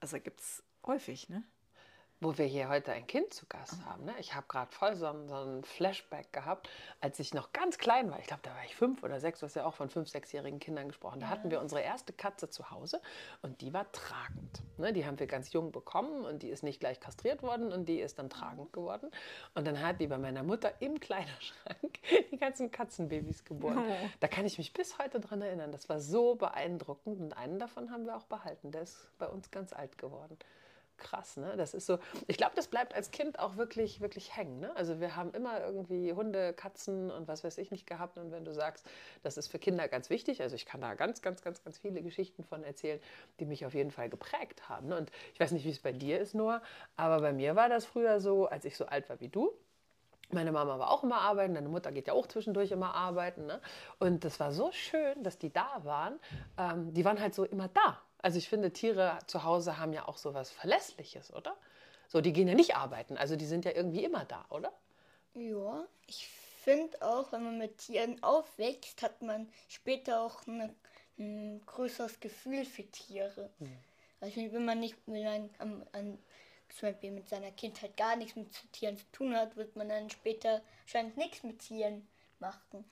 [0.00, 1.42] also gibt es häufig, ne?
[2.24, 4.06] Wo wir hier heute ein Kind zu Gast haben.
[4.06, 4.14] Ne?
[4.18, 8.10] Ich habe gerade voll so einen, so einen Flashback gehabt, als ich noch ganz klein
[8.10, 8.18] war.
[8.18, 10.58] Ich glaube, da war ich fünf oder sechs, du hast ja auch von fünf, sechsjährigen
[10.58, 11.20] Kindern gesprochen.
[11.20, 13.02] Da hatten wir unsere erste Katze zu Hause
[13.42, 14.62] und die war tragend.
[14.78, 14.94] Ne?
[14.94, 18.00] Die haben wir ganz jung bekommen und die ist nicht gleich kastriert worden und die
[18.00, 19.10] ist dann tragend geworden.
[19.54, 23.84] Und dann hat die bei meiner Mutter im Kleiderschrank die ganzen Katzenbabys geboren.
[23.86, 24.08] Oh.
[24.20, 25.72] Da kann ich mich bis heute dran erinnern.
[25.72, 28.70] Das war so beeindruckend und einen davon haben wir auch behalten.
[28.70, 30.38] Der ist bei uns ganz alt geworden.
[30.96, 31.54] Krass, ne?
[31.56, 31.98] Das ist so.
[32.28, 34.60] Ich glaube, das bleibt als Kind auch wirklich, wirklich hängen.
[34.60, 34.74] Ne?
[34.76, 38.16] Also wir haben immer irgendwie Hunde, Katzen und was weiß ich nicht gehabt.
[38.16, 38.86] Und wenn du sagst,
[39.22, 42.00] das ist für Kinder ganz wichtig, also ich kann da ganz, ganz, ganz, ganz viele
[42.00, 43.00] Geschichten von erzählen,
[43.40, 44.88] die mich auf jeden Fall geprägt haben.
[44.88, 44.96] Ne?
[44.96, 46.62] Und ich weiß nicht, wie es bei dir ist, Noah,
[46.96, 49.52] aber bei mir war das früher so, als ich so alt war wie du.
[50.30, 53.46] Meine Mama war auch immer arbeiten, deine Mutter geht ja auch zwischendurch immer arbeiten.
[53.46, 53.60] Ne?
[53.98, 56.18] Und das war so schön, dass die da waren.
[56.56, 58.00] Ähm, die waren halt so immer da.
[58.24, 61.54] Also ich finde, Tiere zu Hause haben ja auch so was Verlässliches, oder?
[62.08, 64.72] So, die gehen ja nicht arbeiten, also die sind ja irgendwie immer da, oder?
[65.34, 70.74] Ja, ich finde auch, wenn man mit Tieren aufwächst, hat man später auch eine,
[71.18, 73.50] ein größeres Gefühl für Tiere.
[74.22, 76.18] Also wenn man nicht wenn man an,
[76.70, 80.08] zum Beispiel mit seiner Kindheit gar nichts mit Tieren zu tun hat, wird man dann
[80.08, 82.08] später wahrscheinlich nichts mit Tieren
[82.38, 82.86] machen.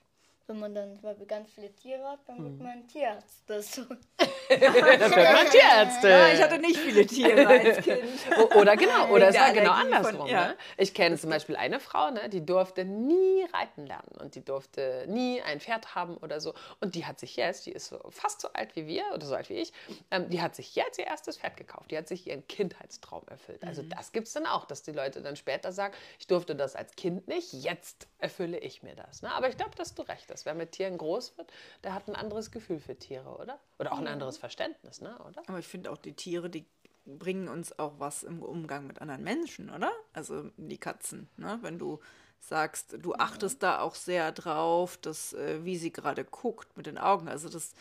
[0.46, 3.42] Wenn man dann zum Beispiel ganz viele Tiere hat, dann wird man ein Tierarzt.
[3.46, 3.82] Das so.
[4.48, 6.08] Das wird man Tierärzte.
[6.08, 8.02] Ja, ich hatte nicht viele Tiere als Kind.
[8.38, 10.26] O- Oder genau, oder es war genau Allergie von- andersrum.
[10.26, 10.48] ja.
[10.48, 10.56] Ne?
[10.76, 15.06] Ich kenne zum Beispiel eine Frau, ne, die durfte nie reiten lernen und die durfte
[15.08, 16.52] nie ein Pferd haben oder so.
[16.80, 19.34] Und die hat sich jetzt, die ist so fast so alt wie wir oder so
[19.34, 19.72] alt wie ich,
[20.10, 21.90] ähm, die hat sich jetzt ihr erstes Pferd gekauft.
[21.90, 23.62] Die hat sich ihren Kindheitstraum erfüllt.
[23.62, 23.68] Mhm.
[23.68, 26.76] Also das gibt es dann auch, dass die Leute dann später sagen, ich durfte das
[26.76, 29.22] als Kind nicht, jetzt erfülle ich mir das.
[29.22, 29.32] Ne?
[29.32, 30.41] Aber ich glaube, dass du recht hast.
[30.44, 31.52] Wer mit Tieren groß wird,
[31.84, 33.58] der hat ein anderes Gefühl für Tiere, oder?
[33.78, 35.16] Oder auch ein anderes Verständnis, ne?
[35.28, 35.42] oder?
[35.46, 36.66] Aber ich finde auch die Tiere, die
[37.04, 39.90] bringen uns auch was im Umgang mit anderen Menschen, oder?
[40.12, 41.58] Also die Katzen, ne?
[41.62, 42.00] Wenn du
[42.38, 46.98] sagst, du achtest da auch sehr drauf, dass, äh, wie sie gerade guckt mit den
[46.98, 47.28] Augen.
[47.28, 47.72] Also das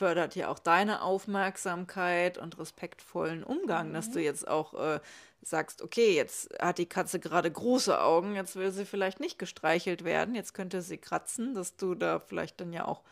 [0.00, 4.98] fördert ja auch deine Aufmerksamkeit und respektvollen Umgang, dass du jetzt auch äh,
[5.42, 10.02] sagst, okay, jetzt hat die Katze gerade große Augen, jetzt will sie vielleicht nicht gestreichelt
[10.02, 13.02] werden, jetzt könnte sie kratzen, dass du da vielleicht dann ja auch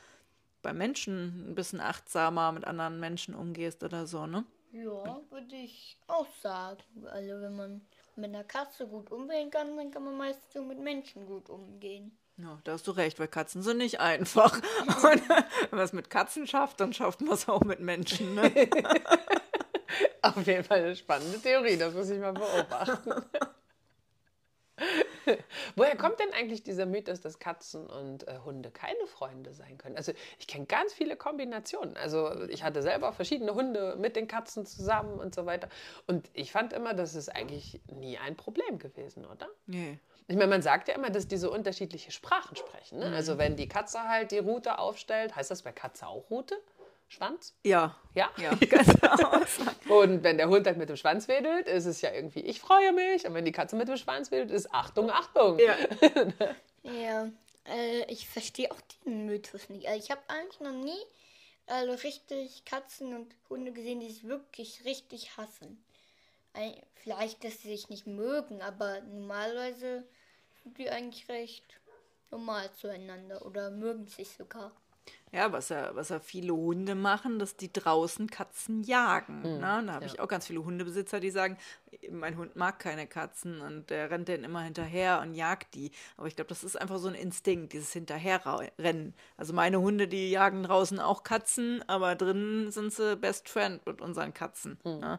[0.62, 4.46] bei Menschen ein bisschen achtsamer mit anderen Menschen umgehst oder so, ne?
[4.72, 7.06] Ja, würde ich auch sagen.
[7.10, 7.82] Also wenn man
[8.16, 12.16] mit einer Katze gut umgehen kann, dann kann man meistens so mit Menschen gut umgehen.
[12.38, 14.54] Ja, da hast du recht, weil Katzen sind nicht einfach.
[14.86, 18.36] Und wenn man es mit Katzen schafft, dann schafft man es auch mit Menschen.
[18.36, 18.52] Ne?
[20.22, 23.24] Auf jeden Fall eine spannende Theorie, das muss ich mal beobachten.
[25.76, 29.96] Woher kommt denn eigentlich dieser Mythos, dass Katzen und äh, Hunde keine Freunde sein können?
[29.96, 31.96] Also ich kenne ganz viele Kombinationen.
[31.96, 35.68] Also ich hatte selber verschiedene Hunde mit den Katzen zusammen und so weiter.
[36.06, 39.48] Und ich fand immer, das ist eigentlich nie ein Problem gewesen, oder?
[39.66, 39.98] Nee.
[40.28, 42.98] Ich meine, man sagt ja immer, dass die so unterschiedliche Sprachen sprechen.
[42.98, 43.08] Ne?
[43.08, 43.14] Mhm.
[43.14, 46.56] Also wenn die Katze halt die Rute aufstellt, heißt das bei Katze auch Rute?
[47.08, 47.54] Schwanz?
[47.64, 47.96] Ja.
[48.14, 48.30] Ja?
[48.36, 49.98] Ja, genau.
[50.00, 52.92] Und wenn der Hund halt mit dem Schwanz wedelt, ist es ja irgendwie, ich freue
[52.92, 53.26] mich.
[53.26, 55.58] Und wenn die Katze mit dem Schwanz wedelt, ist Achtung, Achtung.
[55.58, 55.74] Ja.
[56.84, 57.28] Ja,
[57.66, 59.88] äh, ich verstehe auch diesen Mythos nicht.
[59.88, 60.96] Also ich habe eigentlich noch nie
[61.66, 65.84] also richtig Katzen und Hunde gesehen, die sich wirklich richtig hassen.
[66.54, 70.04] Ei- Vielleicht, dass sie sich nicht mögen, aber normalerweise
[70.74, 71.64] die eigentlich recht
[72.30, 74.72] normal zueinander oder mögen sich sogar.
[75.32, 79.42] Ja, was ja, was ja viele Hunde machen, dass die draußen Katzen jagen.
[79.42, 79.82] ne?
[79.86, 81.58] Da habe ich auch ganz viele Hundebesitzer, die sagen,
[82.10, 85.90] mein Hund mag keine Katzen und der rennt denen immer hinterher und jagt die.
[86.16, 89.14] Aber ich glaube, das ist einfach so ein Instinkt, dieses Hinterherrennen.
[89.36, 94.00] Also meine Hunde, die jagen draußen auch Katzen, aber drinnen sind sie Best Friend mit
[94.00, 94.78] unseren Katzen.
[94.84, 95.18] Ne?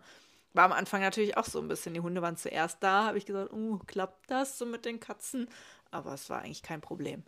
[0.54, 1.94] War am Anfang natürlich auch so ein bisschen.
[1.94, 5.48] Die Hunde waren zuerst da, habe ich gesagt, uh, klappt das so mit den Katzen?
[5.92, 7.24] Aber es war eigentlich kein Problem.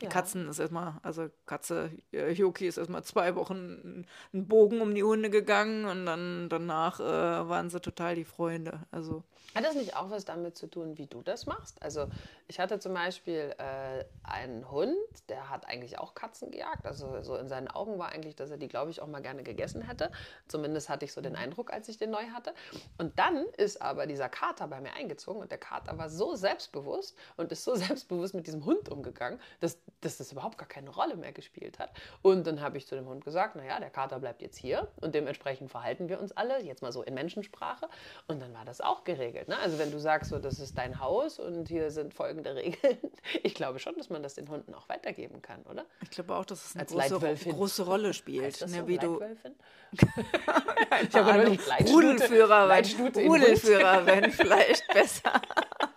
[0.00, 0.10] Die Ja.
[0.10, 5.02] Katzen ist erstmal, also Katze, äh, Yoki ist erstmal zwei Wochen einen Bogen um die
[5.02, 7.02] Hunde gegangen und dann danach äh,
[7.48, 8.86] waren sie total die Freunde.
[8.92, 9.24] Also,
[9.56, 11.82] Hat das nicht auch was damit zu tun, wie du das machst?
[11.82, 12.06] Also
[12.46, 14.94] ich hatte zum Beispiel äh, einen Hund,
[15.28, 16.86] der hat eigentlich auch Katzen gejagt.
[16.86, 19.42] Also so in seinen Augen war eigentlich, dass er die, glaube ich, auch mal gerne
[19.42, 20.12] gegessen hätte.
[20.46, 22.54] Zumindest hatte ich so den Eindruck, als ich den neu hatte.
[22.98, 27.16] Und dann ist aber dieser Kater bei mir eingezogen und der Kater war so selbstbewusst
[27.36, 31.16] und ist so selbstbewusst mit diesem Hund umgegangen, dass dass das überhaupt gar keine Rolle
[31.16, 31.90] mehr gespielt hat.
[32.22, 35.14] Und dann habe ich zu dem Hund gesagt, naja, der Kater bleibt jetzt hier und
[35.14, 37.88] dementsprechend verhalten wir uns alle, jetzt mal so in Menschensprache.
[38.26, 39.48] Und dann war das auch geregelt.
[39.48, 39.58] Ne?
[39.58, 42.98] Also wenn du sagst, so, das ist dein Haus und hier sind folgende Regeln,
[43.42, 45.84] ich glaube schon, dass man das den Hunden auch weitergeben kann, oder?
[46.02, 48.60] Ich glaube auch, dass es eine Als große, große Rolle spielt.
[48.60, 49.20] Ne, so, wie du
[49.92, 55.32] ich hab überlegt, Leitstute- Rudelführer, Leitstute Rudelführer wenn vielleicht besser.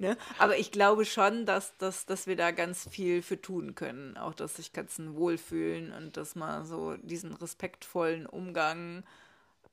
[0.00, 0.16] ne?
[0.38, 4.16] Aber ich glaube schon, dass, dass, dass wir da ganz viel für tun können.
[4.16, 9.04] Auch, dass sich Katzen wohlfühlen und dass man so diesen respektvollen Umgang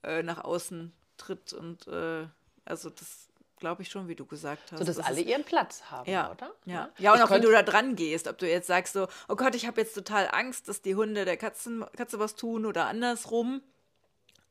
[0.04, 1.54] äh, nach außen tritt.
[1.54, 2.28] Und äh,
[2.66, 3.28] also das
[3.60, 4.78] glaube ich schon, wie du gesagt hast.
[4.80, 6.52] So, dass Das alle ist- ihren Platz haben, ja, oder?
[6.66, 8.94] Ja, ja und Ich auch wie könnt- du da dran gehst, ob du jetzt sagst
[8.94, 12.36] so, oh Gott, ich habe jetzt total Angst, dass die Hunde der Katzen, Katze was
[12.36, 13.64] tun oder andersrum.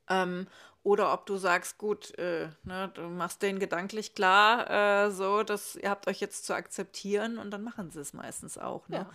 [0.09, 0.47] Ähm,
[0.87, 4.69] oder ob du sagst, gut, äh, ne, du machst denen gedanklich klar,
[5.05, 8.57] äh, so, dass ihr habt euch jetzt zu akzeptieren und dann machen sie es meistens
[8.57, 8.87] auch.
[8.87, 8.99] Ne?
[8.99, 9.09] Ja.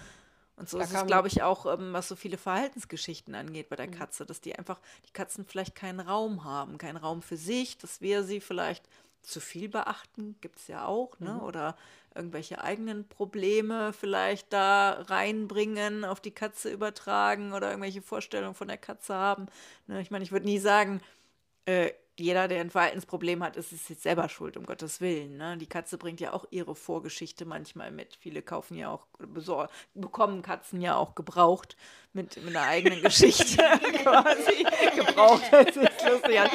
[0.56, 3.76] Und so Da ist es, glaube ich, auch, ähm, was so viele Verhaltensgeschichten angeht bei
[3.76, 3.92] der Mhm.
[3.92, 8.02] Katze, dass die einfach, die Katzen vielleicht keinen Raum haben, keinen Raum für sich, dass
[8.02, 8.86] wir sie vielleicht
[9.22, 11.34] zu viel beachten, gibt es ja auch, ne?
[11.34, 11.40] Mhm.
[11.40, 11.76] Oder
[12.14, 18.76] irgendwelche eigenen Probleme vielleicht da reinbringen, auf die Katze übertragen oder irgendwelche Vorstellungen von der
[18.76, 19.46] Katze haben.
[19.86, 20.02] Ne?
[20.02, 21.00] Ich meine, ich würde nie sagen,
[21.66, 25.38] äh, jeder, der ein Verhaltensproblem hat, ist es jetzt selber schuld, um Gottes Willen.
[25.38, 25.56] Ne?
[25.56, 28.16] Die Katze bringt ja auch ihre Vorgeschichte manchmal mit.
[28.20, 29.06] Viele kaufen ja auch,
[29.94, 31.76] bekommen Katzen ja auch gebraucht
[32.12, 33.56] mit, mit einer eigenen Geschichte
[34.02, 34.64] quasi.
[34.94, 36.40] gebraucht, das ist lustig.
[36.40, 36.50] an.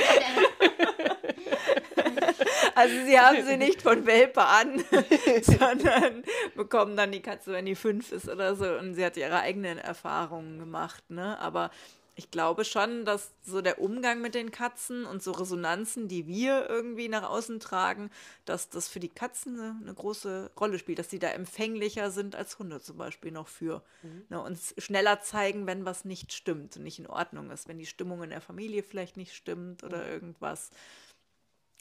[2.75, 4.83] Also sie haben sie nicht von Welpe an,
[5.41, 6.23] sondern
[6.55, 8.65] bekommen dann die Katze, wenn die fünf ist oder so.
[8.65, 11.09] Und sie hat ihre eigenen Erfahrungen gemacht.
[11.09, 11.39] Ne?
[11.39, 11.71] Aber
[12.17, 16.67] ich glaube schon, dass so der Umgang mit den Katzen und so Resonanzen, die wir
[16.67, 18.09] irgendwie nach außen tragen,
[18.43, 22.35] dass das für die Katzen eine, eine große Rolle spielt, dass sie da empfänglicher sind
[22.35, 23.83] als Hunde zum Beispiel noch für.
[24.29, 24.41] Ne?
[24.41, 28.23] Und schneller zeigen, wenn was nicht stimmt und nicht in Ordnung ist, wenn die Stimmung
[28.23, 30.71] in der Familie vielleicht nicht stimmt oder irgendwas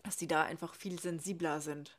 [0.07, 1.99] dass die da einfach viel sensibler sind.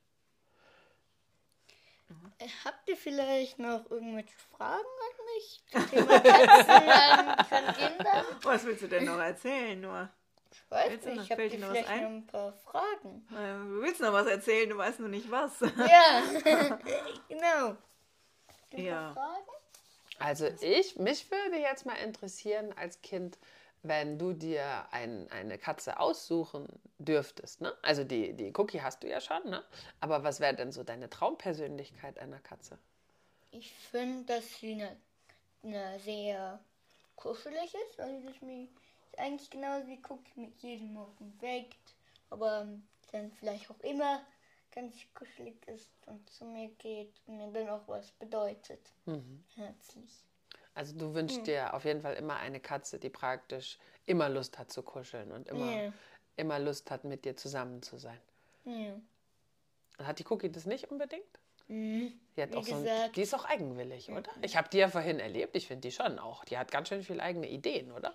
[2.40, 8.26] Äh, Habt ihr vielleicht noch irgendwelche Fragen an mich zum Thema Katzen an von Kindern?
[8.44, 10.10] Was willst du denn noch erzählen, nur?
[10.52, 12.02] Ich weiß Willst du nicht, ich habe dir vielleicht ein?
[12.04, 13.28] noch ein paar Fragen.
[13.32, 15.60] Äh, Du willst noch was erzählen, du weißt nur nicht was.
[15.60, 16.24] Ja,
[17.30, 17.76] genau.
[18.72, 19.14] Ja.
[19.14, 19.46] Fragen?
[20.20, 23.38] Also ich, mich würde jetzt mal interessieren als Kind,
[23.84, 27.62] wenn du dir ein, eine Katze aussuchen dürftest.
[27.62, 27.74] Ne?
[27.82, 29.64] Also die, die Cookie hast du ja schon, ne?
[30.00, 32.78] aber was wäre denn so deine Traumpersönlichkeit einer Katze?
[33.52, 34.98] Ich finde, dass sie eine,
[35.64, 36.60] eine sehr
[37.16, 38.00] kuschelig ist.
[38.00, 38.70] Also dass ist
[39.18, 41.96] eigentlich genauso wie Cookie mit jedem Morgen weckt,
[42.30, 42.68] aber
[43.12, 44.22] dann vielleicht auch immer
[44.72, 48.94] ganz kuschelig ist und zu mir geht und mir dann auch was bedeutet.
[49.56, 50.27] Herzlich.
[50.78, 54.72] Also du wünschst dir auf jeden Fall immer eine Katze, die praktisch immer Lust hat
[54.72, 55.94] zu kuscheln und immer, Ja.
[56.36, 58.22] immer Lust hat, mit dir zusammen zu sein.
[58.64, 58.94] Ja.
[60.06, 61.24] Hat die Cookie das nicht unbedingt?
[61.68, 62.14] Mhm.
[62.36, 64.30] Die, hat Wie auch so ein, die ist auch eigenwillig, oder?
[64.44, 66.46] Ich habe die ja vorhin erlebt, ich finde die schon auch.
[66.46, 68.14] Die hat ganz schön viele eigene Ideen, oder?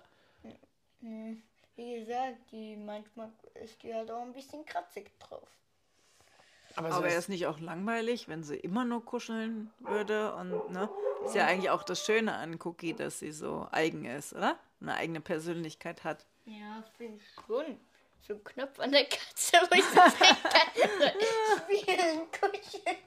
[1.01, 1.43] Mhm.
[1.75, 5.49] Wie gesagt, die manchmal ist die halt auch ein bisschen kratzig drauf.
[6.75, 10.33] Aber, Aber ist- ist nicht auch langweilig, wenn sie immer nur kuscheln würde?
[10.35, 10.89] Und ne,
[11.25, 14.57] ist ja eigentlich auch das Schöne an Cookie, dass sie so eigen ist, oder?
[14.81, 16.25] Eine eigene Persönlichkeit hat.
[16.45, 17.77] Ja, finde ich schon.
[18.25, 20.13] So ein Knopf an der Katze, wo ich so kann,
[20.75, 22.97] so, spielen, kuscheln.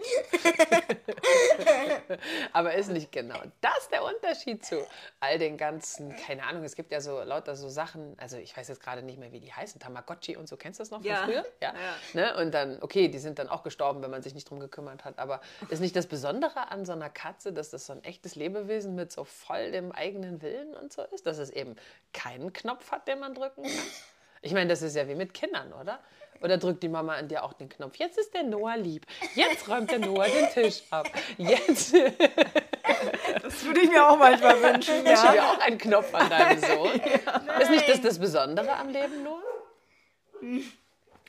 [2.52, 4.86] Aber ist nicht genau das der Unterschied zu
[5.20, 8.68] all den ganzen, keine Ahnung, es gibt ja so lauter so Sachen, also ich weiß
[8.68, 11.06] jetzt gerade nicht mehr, wie die heißen, Tamagotchi und so, kennst du das noch von
[11.06, 11.24] Ja.
[11.24, 11.46] früher?
[11.62, 11.72] Ja.
[12.12, 12.36] Ne?
[12.36, 15.18] Und dann, okay, die sind dann auch gestorben, wenn man sich nicht drum gekümmert hat,
[15.18, 18.94] aber ist nicht das Besondere an so einer Katze, dass das so ein echtes Lebewesen
[18.94, 21.74] mit so voll dem eigenen Willen und so ist, dass es eben
[22.12, 23.72] keinen Knopf hat, den man drücken kann?
[24.42, 26.00] Ich meine, das ist ja wie mit Kindern, oder?
[26.42, 27.96] Oder drückt die Mama an dir auch den Knopf?
[27.96, 29.06] Jetzt ist der Noah lieb.
[29.34, 31.06] Jetzt räumt der Noah den Tisch ab.
[31.38, 31.94] Jetzt
[33.42, 36.90] Das würde ich mir auch manchmal wünschen, wünschen wir auch einen Knopf an deinem Sohn.
[37.60, 39.42] Ist nicht das das Besondere am Leben nur?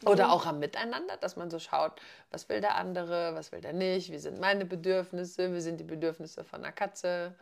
[0.06, 1.93] Oder auch am Miteinander, dass man so schaut,
[2.32, 5.84] was will der andere, was will der nicht, wie sind meine Bedürfnisse, wie sind die
[5.84, 7.34] Bedürfnisse von einer Katze.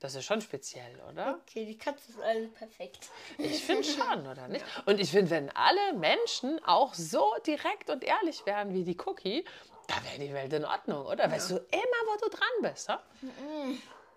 [0.00, 1.38] Das ist schon speziell, oder?
[1.42, 3.10] Okay, die Katze ist alles perfekt.
[3.36, 4.64] Ich finde schon, oder nicht?
[4.86, 9.44] Und ich finde, wenn alle Menschen auch so direkt und ehrlich wären wie die Cookie,
[9.86, 11.30] da wäre die Welt in Ordnung, oder?
[11.30, 13.02] Weißt du immer, wo du dran bist, ha?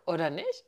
[0.06, 0.64] oder nicht?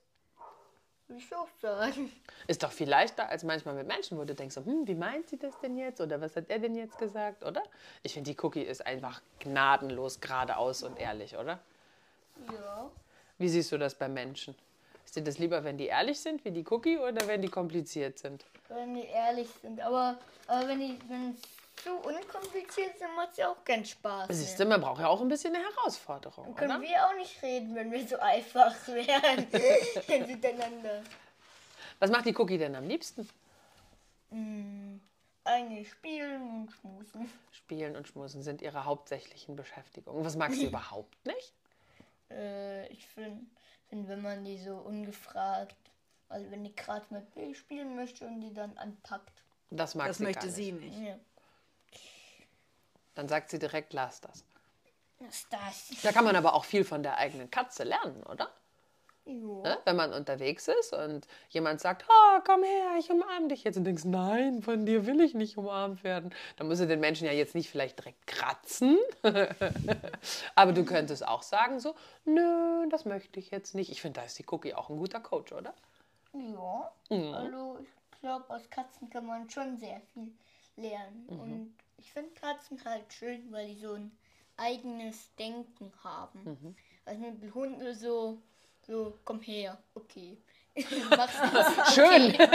[1.08, 2.12] Ich auch sagen.
[2.48, 5.38] Ist doch viel leichter als manchmal mit Menschen, wo du denkst, hm, wie meint sie
[5.38, 6.02] das denn jetzt?
[6.02, 7.64] Oder was hat er denn jetzt gesagt, oder?
[8.04, 11.60] Ich finde, die Cookie ist einfach gnadenlos geradeaus und ehrlich, oder?
[12.52, 12.92] Ja.
[13.38, 14.56] Wie siehst du das bei Menschen?
[15.06, 18.20] Ist dir das lieber, wenn die ehrlich sind, wie die Cookie, oder wenn die kompliziert
[18.20, 18.44] sind?
[18.68, 19.80] Wenn die ehrlich sind.
[19.80, 21.38] Aber, aber wenn die wenn
[21.76, 24.28] zu unkompliziert sind, macht es ja auch keinen Spaß.
[24.30, 26.90] Siehst du, man braucht ja auch ein bisschen eine Herausforderung, Dann können oder?
[26.90, 31.04] wir auch nicht reden, wenn wir so einfach wären miteinander.
[32.00, 33.30] Was macht die Cookie denn am liebsten?
[35.44, 37.32] Eigentlich spielen und schmusen.
[37.52, 40.26] Spielen und Schmusen sind ihre hauptsächlichen Beschäftigungen.
[40.26, 41.54] Was mag sie überhaupt nicht?
[42.32, 43.46] Äh, ich finde,
[43.96, 45.76] find, wenn man die so ungefragt,
[46.30, 49.32] also wenn die gerade mit B spielen möchte und die dann anpackt.
[49.70, 50.56] Das mag Das sie möchte gar nicht.
[50.56, 51.00] sie nicht.
[51.00, 51.16] Ja.
[53.16, 54.44] Dann sagt sie direkt, lass das.
[55.20, 56.02] Was ist das?
[56.04, 58.52] Da kann man aber auch viel von der eigenen Katze lernen, oder?
[59.26, 59.78] Ne?
[59.86, 63.84] Wenn man unterwegs ist und jemand sagt, oh, komm her, ich umarme dich jetzt und
[63.84, 67.34] denkst, nein, von dir will ich nicht umarmt werden, dann musst du den Menschen ja
[67.34, 69.00] jetzt nicht vielleicht direkt kratzen,
[70.56, 73.92] aber du könntest auch sagen so, nö, das möchte ich jetzt nicht.
[73.92, 75.74] Ich finde, da ist die Cookie auch ein guter Coach, oder?
[76.34, 76.92] Ja.
[77.34, 80.32] Also ich glaube, aus Katzen kann man schon sehr viel
[80.76, 81.26] lernen.
[81.30, 84.12] Und ich finde Katzen halt schön, weil die so ein
[84.58, 86.76] eigenes Denken haben.
[87.06, 88.42] Also mit Hunden so,
[88.86, 90.38] so, komm her, okay.
[91.94, 92.36] Schön.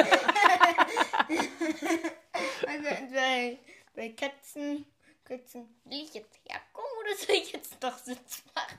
[2.67, 3.59] Also bei,
[3.95, 4.87] bei Katzen,
[5.25, 8.79] Katzen, will ich jetzt herkommen oder soll ich jetzt doch Sitz machen?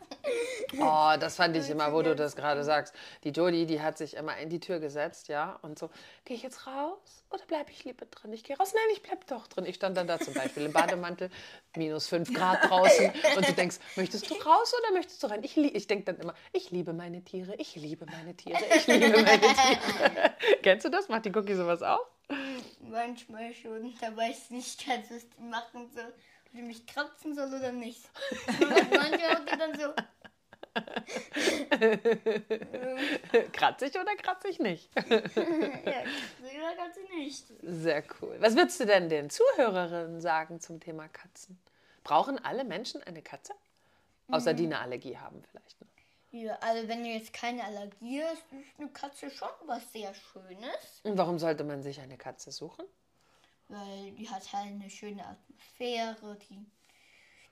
[0.80, 2.94] Oh, das fand ich immer, wo du das gerade sagst.
[3.24, 5.90] Die Jodie, die hat sich immer in die Tür gesetzt, ja, und so,
[6.26, 8.32] gehe ich jetzt raus oder bleibe ich lieber drin?
[8.34, 9.66] Ich gehe raus, nein, ich bleib doch drin.
[9.66, 11.30] Ich stand dann da zum Beispiel im Bademantel,
[11.76, 15.44] minus 5 Grad draußen und du denkst, möchtest du raus oder möchtest du rein?
[15.44, 19.22] Ich, ich denke dann immer, ich liebe meine Tiere, ich liebe meine Tiere, ich liebe
[19.24, 20.34] meine Tiere.
[20.64, 21.10] Kennst du das?
[21.10, 22.06] Macht die Cookie sowas auch?
[22.80, 26.14] Manchmal schon, da weiß ich nicht ganz, was die machen soll.
[26.52, 28.10] Ob die mich kratzen soll oder nicht.
[28.60, 29.94] Manchmal hat die dann so,
[33.52, 34.90] Kratzig oder kratzig nicht?
[34.96, 35.26] ja, oder
[36.78, 37.46] kann sie nicht.
[37.62, 38.38] Sehr cool.
[38.40, 41.60] Was würdest du denn den Zuhörerinnen sagen zum Thema Katzen?
[42.04, 43.54] Brauchen alle Menschen eine Katze?
[44.30, 45.82] Außer die eine Allergie haben vielleicht.
[45.82, 45.88] Ne?
[46.32, 51.02] Ja, also wenn ihr jetzt keine Allergie hast, ist eine Katze schon was sehr Schönes.
[51.04, 52.86] Und warum sollte man sich eine Katze suchen?
[53.72, 56.66] Weil die hat halt eine schöne Atmosphäre, die.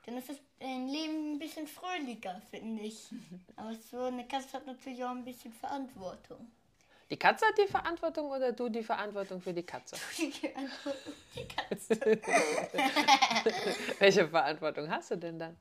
[0.05, 3.08] Dann ist das ein Leben ein bisschen fröhlicher, finde ich.
[3.55, 6.51] Aber so eine Katze hat natürlich auch ein bisschen Verantwortung.
[7.10, 9.95] Die Katze hat die Verantwortung oder du die Verantwortung für die Katze?
[10.17, 11.99] Die Antwortung, die Katze.
[13.99, 15.58] Welche Verantwortung hast du denn dann?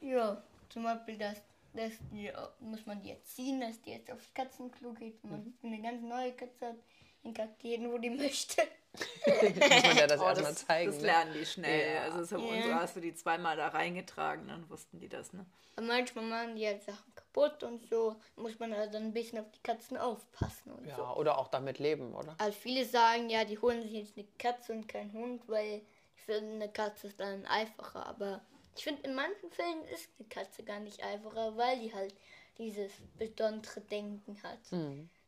[0.00, 1.36] Ja, zum Beispiel, dass,
[1.74, 5.22] dass die, muss man die erziehen, dass die jetzt aufs Katzenklo geht.
[5.22, 6.76] Wenn man eine ganz neue Katze hat,
[7.22, 8.62] dann kackt die jeden, wo die möchte.
[9.26, 10.90] Muss man ja das Oh, erstmal das, zeigen.
[10.92, 11.06] das ne?
[11.06, 11.94] lernen die schnell.
[11.94, 12.02] Ja.
[12.02, 12.54] Also das haben Ja.
[12.54, 15.44] unsere hast du die zweimal da reingetragen, dann wussten die das, ne?
[15.76, 18.16] Aber manchmal machen die halt Sachen kaputt und so.
[18.36, 21.02] Muss man also ein bisschen auf die Katzen aufpassen und so.
[21.02, 22.34] Ja, oder auch damit leben, oder?
[22.38, 25.82] Also viele sagen ja, die holen sich jetzt eine Katze und keinen Hund, weil
[26.16, 28.06] ich finde, eine Katze ist dann einfacher.
[28.06, 28.40] Aber
[28.74, 32.14] ich finde, in manchen Fällen ist eine Katze gar nicht einfacher, weil die halt
[32.56, 34.58] dieses besondere Denken hat.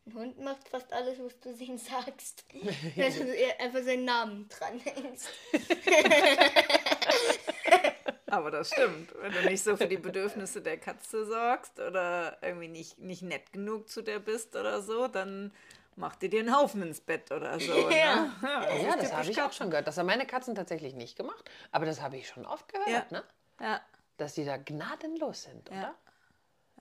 [0.08, 2.44] Ein Hund macht fast alles, was du ihm sagst.
[2.96, 5.28] Wenn du einfach seinen Namen dran hängst.
[8.26, 9.14] Aber das stimmt.
[9.20, 13.52] Wenn du nicht so für die Bedürfnisse der Katze sorgst oder irgendwie nicht, nicht nett
[13.52, 15.52] genug zu der bist oder so, dann
[15.96, 17.72] macht die dir einen Haufen ins Bett oder so.
[17.90, 18.16] Ja.
[18.16, 18.32] Ne?
[18.42, 19.86] ja, das Ja, das habe ich auch schon gehört.
[19.88, 23.06] Das haben meine Katzen tatsächlich nicht gemacht, aber das habe ich schon oft gehört, Ja.
[23.10, 23.24] ne?
[23.60, 23.80] Ja,
[24.18, 25.74] dass die da gnadenlos sind, Ja.
[25.78, 25.94] oder?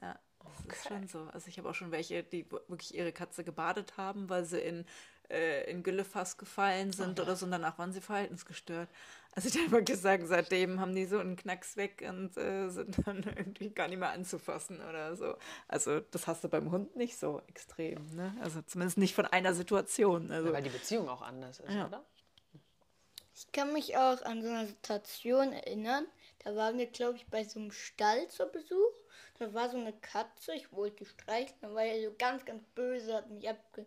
[0.02, 0.20] ja.
[0.68, 1.28] Das ist schon so.
[1.34, 4.86] Also ich habe auch schon welche, die wirklich ihre Katze gebadet haben, weil sie in,
[5.30, 8.90] äh, in Güllefass gefallen sind oder so und danach waren sie verhaltensgestört.
[9.32, 12.98] Also ich habe wirklich sagen, seitdem haben die so einen Knacks weg und äh, sind
[13.08, 15.36] dann irgendwie gar nicht mehr anzufassen oder so.
[15.68, 18.36] Also das hast du beim Hund nicht so extrem, ne?
[18.42, 20.32] Also zumindest nicht von einer Situation.
[20.32, 21.86] Also Weil die Beziehung auch anders ist, Ja.
[21.88, 22.04] oder?
[23.36, 26.08] Ich kann mich auch an so eine Situation erinnern.
[26.44, 28.94] Da waren wir, glaube ich, bei so einem Stall zu Besuch.
[29.40, 32.64] Da war so eine Katze, ich wollte die streicheln, dann war er so ganz, ganz
[32.76, 33.86] böse, hat mich abge...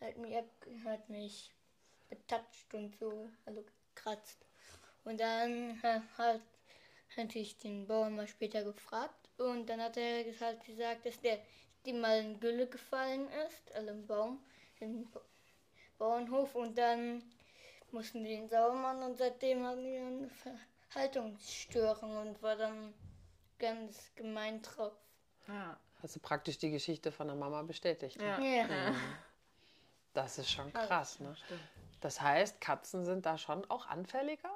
[0.00, 1.52] hat mich, abge, hat mich
[2.08, 4.46] betatscht und so, also gekratzt.
[5.04, 6.40] Und dann äh, hat,
[7.16, 11.38] hatte ich den Bauern mal später gefragt und dann hat er halt gesagt, dass der
[11.84, 14.44] dem mal in Gülle gefallen ist, also im Baum,
[14.80, 15.22] im Ba-
[15.98, 17.22] Bauernhof und dann
[17.92, 20.30] mussten die den sauber machen und seitdem haben die eine
[20.90, 22.92] Verhaltungsstörung und war dann
[23.58, 24.92] ganz gemein drauf.
[25.48, 25.76] ja.
[26.02, 28.20] Hast du praktisch die Geschichte von der Mama bestätigt.
[28.20, 28.38] Ja.
[28.38, 28.66] Ja.
[30.12, 31.34] Das ist schon krass, ne?
[32.00, 34.50] Das heißt, Katzen sind da schon auch anfälliger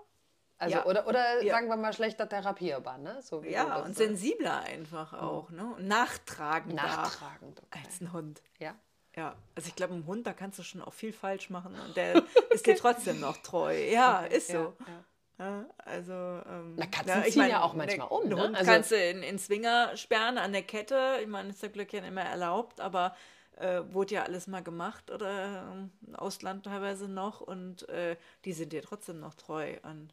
[0.58, 0.84] Also, Ja.
[0.84, 1.54] Oder, oder Ja.
[1.54, 3.22] sagen wir mal schlechter therapierbar, ne?
[3.22, 3.96] So Ja, das und sagst.
[3.96, 5.74] sensibler einfach auch, ne?
[5.76, 7.62] Und nachtragender nachtragend.
[7.64, 7.80] Okay.
[7.84, 8.42] als ein Hund.
[8.58, 8.74] Ja.
[9.16, 11.96] Ja, also ich glaube, ein Hund, da kannst du schon auch viel falsch machen und
[11.96, 13.74] der ist dir trotzdem noch treu.
[13.90, 14.74] Ja, ist so.
[14.86, 15.04] Ja,
[15.40, 15.60] ja.
[15.60, 18.42] Ja, also, ähm, Na, Katzen ziehen ja auch manchmal um, Einen ne?
[18.42, 21.18] Hund Also- kannst du in, in Zwinger sperren an der Kette.
[21.22, 23.16] Ich meine, ist ja Glück ja nicht mehr erlaubt, aber
[23.56, 28.52] äh, wurde ja alles mal gemacht oder ähm, im Ausland teilweise noch und äh, die
[28.52, 30.12] sind dir trotzdem noch treu an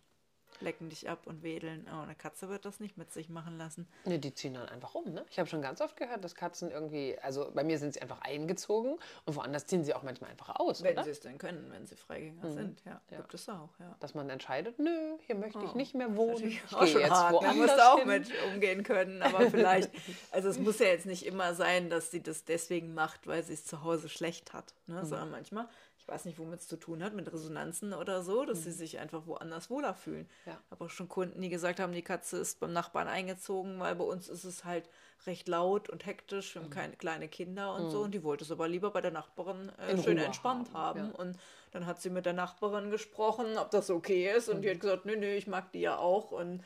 [0.61, 1.87] lecken dich ab und wedeln.
[1.93, 3.87] Oh, eine Katze wird das nicht mit sich machen lassen.
[4.05, 5.25] Ne, die ziehen dann einfach um, ne?
[5.29, 8.21] Ich habe schon ganz oft gehört, dass Katzen irgendwie, also bei mir sind sie einfach
[8.21, 11.85] eingezogen und woanders ziehen sie auch manchmal einfach aus, Wenn sie es denn können, wenn
[11.85, 12.81] sie Freigänger sind.
[12.85, 13.17] Ja, Ja.
[13.17, 13.95] gibt es auch, ja.
[13.99, 16.43] Dass man entscheidet, nö, hier möchte ich Oh, nicht mehr wohnen.
[16.47, 17.43] Ich auch gehe schon jetzt hart.
[17.43, 18.07] Da musst du auch hin.
[18.07, 19.91] mit umgehen können, aber vielleicht,
[20.31, 23.53] also es muss ja jetzt nicht immer sein, dass sie das deswegen macht, weil sie
[23.53, 24.95] es zu Hause schlecht hat, Mhm.
[24.95, 25.05] ne?
[25.05, 25.67] sondern manchmal,
[25.99, 28.99] ich weiß nicht, womit es zu tun hat, mit Resonanzen oder so, dass sie sich
[28.99, 30.27] einfach woanders wohler fühlen.
[30.45, 30.51] Mhm.
[30.51, 30.57] Ja.
[30.65, 33.95] Ich habe auch schon Kunden, die gesagt haben, die Katze ist beim Nachbarn eingezogen, weil
[33.95, 34.89] bei uns ist es halt
[35.25, 36.59] recht laut und hektisch, Mhm.
[36.59, 39.11] wir haben keine kleine Kinder und so und die wollte es aber lieber bei der
[39.11, 41.19] Nachbarin äh, schön Ruhe entspannt haben, haben, ja.
[41.19, 41.37] und
[41.71, 44.47] dann hat sie mit der Nachbarin gesprochen, ob das okay ist.
[44.47, 46.31] Und die hat gesagt, nö, nö, ich mag die ja auch.
[46.31, 46.63] Und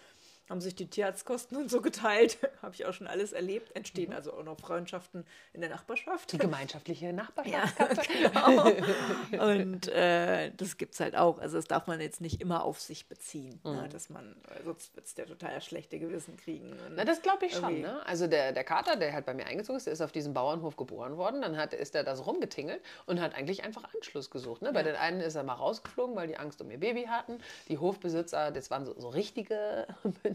[0.52, 2.38] haben sich die Tierarztkosten und so geteilt.
[2.62, 3.76] Habe ich auch schon alles erlebt.
[3.76, 6.34] Entstehen also auch noch Freundschaften in der Nachbarschaft.
[6.34, 8.02] Die gemeinschaftliche Ja, Nachbarschaftskatze.
[9.32, 9.46] genau.
[9.46, 11.40] Und äh, das gibt es halt auch.
[11.40, 13.60] Also das darf man jetzt nicht immer auf sich beziehen.
[13.64, 13.88] Ne?
[13.92, 14.36] Dass man,
[14.66, 16.76] sonst wird es der total schlechte Gewissen kriegen.
[16.96, 17.64] Na, das glaube ich schon.
[17.64, 18.06] irgendwie- Ne?
[18.06, 20.76] Also der, der Kater, der halt bei mir eingezogen ist, der ist auf diesem Bauernhof
[20.76, 21.42] geboren worden.
[21.42, 24.62] Dann hat, ist er da so rumgetingelt und hat eigentlich einfach Anschluss gesucht.
[24.62, 24.74] Ne?
[24.74, 27.40] Bei den einen ist er mal rausgeflogen, weil die Angst um ihr Baby hatten.
[27.70, 29.88] Die Hofbesitzer, das waren so, so richtige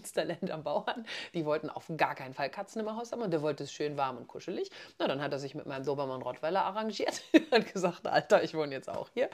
[0.07, 1.05] Münsterländer Bauern,
[1.35, 3.97] die wollten auf gar keinen Fall Katzen im Haus haben und der wollte es schön
[3.97, 4.71] warm und kuschelig.
[4.99, 8.73] Na, dann hat er sich mit meinem Dobermann Rottweiler arrangiert und gesagt, Alter, ich wohne
[8.73, 9.29] jetzt auch hier.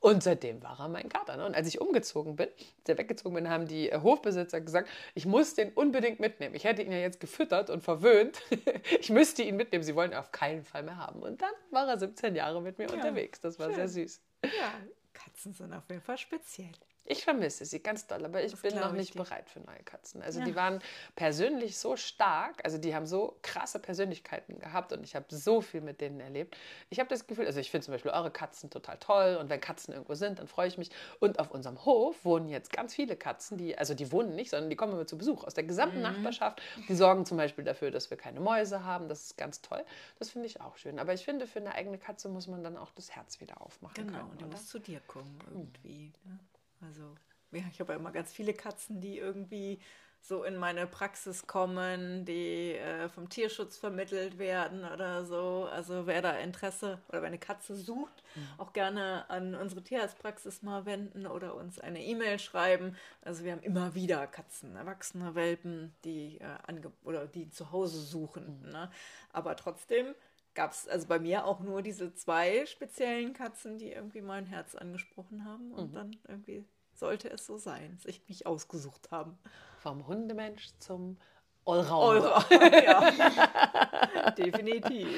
[0.00, 1.36] Und seitdem war er mein Kater.
[1.36, 1.44] Ne?
[1.44, 5.26] Und als ich umgezogen bin, als ich weggezogen bin, haben die äh, Hofbesitzer gesagt, ich
[5.26, 6.54] muss den unbedingt mitnehmen.
[6.54, 8.40] Ich hätte ihn ja jetzt gefüttert und verwöhnt.
[9.00, 9.84] ich müsste ihn mitnehmen.
[9.84, 11.22] Sie wollen ihn auf keinen Fall mehr haben.
[11.22, 13.40] Und dann war er 17 Jahre mit mir unterwegs.
[13.40, 14.22] Das war sehr süß.
[14.44, 14.72] Ja,
[15.12, 16.72] Katzen sind auf jeden Fall speziell.
[17.06, 19.22] Ich vermisse sie ganz doll, aber ich Das bin noch nicht dir.
[19.22, 20.22] bereit für neue Katzen.
[20.22, 20.46] Also Ja.
[20.46, 20.80] die waren
[21.16, 25.80] persönlich so stark, also die haben so krasse Persönlichkeiten gehabt und ich habe so viel
[25.82, 26.56] mit denen erlebt.
[26.90, 29.60] Ich habe das Gefühl, also ich finde zum Beispiel eure Katzen total toll und wenn
[29.60, 30.90] Katzen irgendwo sind, dann freue ich mich.
[31.20, 34.70] Und auf unserem Hof wohnen jetzt ganz viele Katzen, die, also die wohnen nicht, sondern
[34.70, 36.02] die kommen immer zu Besuch aus der gesamten Mhm.
[36.02, 36.62] Nachbarschaft.
[36.88, 39.08] Die sorgen zum Beispiel dafür, dass wir keine Mäuse haben.
[39.08, 39.84] Das ist ganz toll.
[40.18, 40.98] Das finde ich auch schön.
[40.98, 44.06] Aber ich finde, für eine eigene Katze muss man dann auch das Herz wieder aufmachen
[44.06, 44.30] Genau, können.
[44.30, 46.12] und die muss zu dir kommen irgendwie.
[46.24, 46.38] Ne?
[46.80, 47.14] Also,
[47.52, 49.80] ja, ich habe ja immer ganz viele Katzen, die irgendwie
[50.26, 55.68] so in meine Praxis kommen, die äh, vom Tierschutz vermittelt werden oder so.
[55.70, 58.22] Also wer da Interesse oder wer eine Katze sucht,
[58.56, 62.96] auch gerne an unsere Tierarztpraxis mal wenden oder uns eine E-Mail schreiben.
[63.20, 68.00] Also wir haben immer wieder Katzen, erwachsene Welpen, die äh, ange oder die zu Hause
[68.00, 68.62] suchen.
[68.72, 68.90] Ne?
[69.30, 70.14] Aber trotzdem
[70.54, 74.74] gab es also bei mir auch nur diese zwei speziellen Katzen, die irgendwie mein Herz
[74.74, 79.36] angesprochen haben und dann irgendwie sollte es so sein, sich mich ausgesucht haben.
[79.80, 81.18] Vom Hundemensch zum
[81.66, 82.44] Allrounder.
[82.50, 84.30] Eure, ja.
[84.38, 85.08] Definitiv.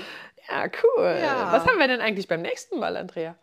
[0.49, 1.19] Ja, cool.
[1.21, 1.53] Ja.
[1.53, 3.37] Was haben wir denn eigentlich beim nächsten Mal, Andrea?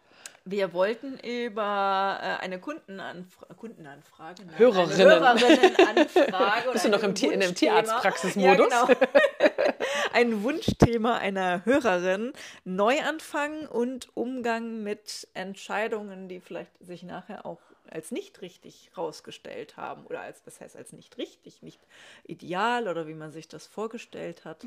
[0.46, 5.12] Wir wollten über äh, eine Kundenanfra Kundenanfrage, nein, Hörerinnen.
[5.24, 6.70] eine Hörerinnenanfrage.
[6.74, 7.56] Bist du noch im in dem.
[7.56, 8.68] Tierarztpraxismodus?
[8.70, 9.00] Ja, genau.
[10.14, 12.34] Ein Wunschthema einer Hörerin.
[12.66, 20.06] Neuanfang und Umgang mit Entscheidungen, die vielleicht sich nachher auch als nicht richtig rausgestellt haben.
[20.06, 21.80] Oder als, was heißt als nicht richtig, nicht
[22.26, 24.66] ideal oder wie man sich das vorgestellt hat.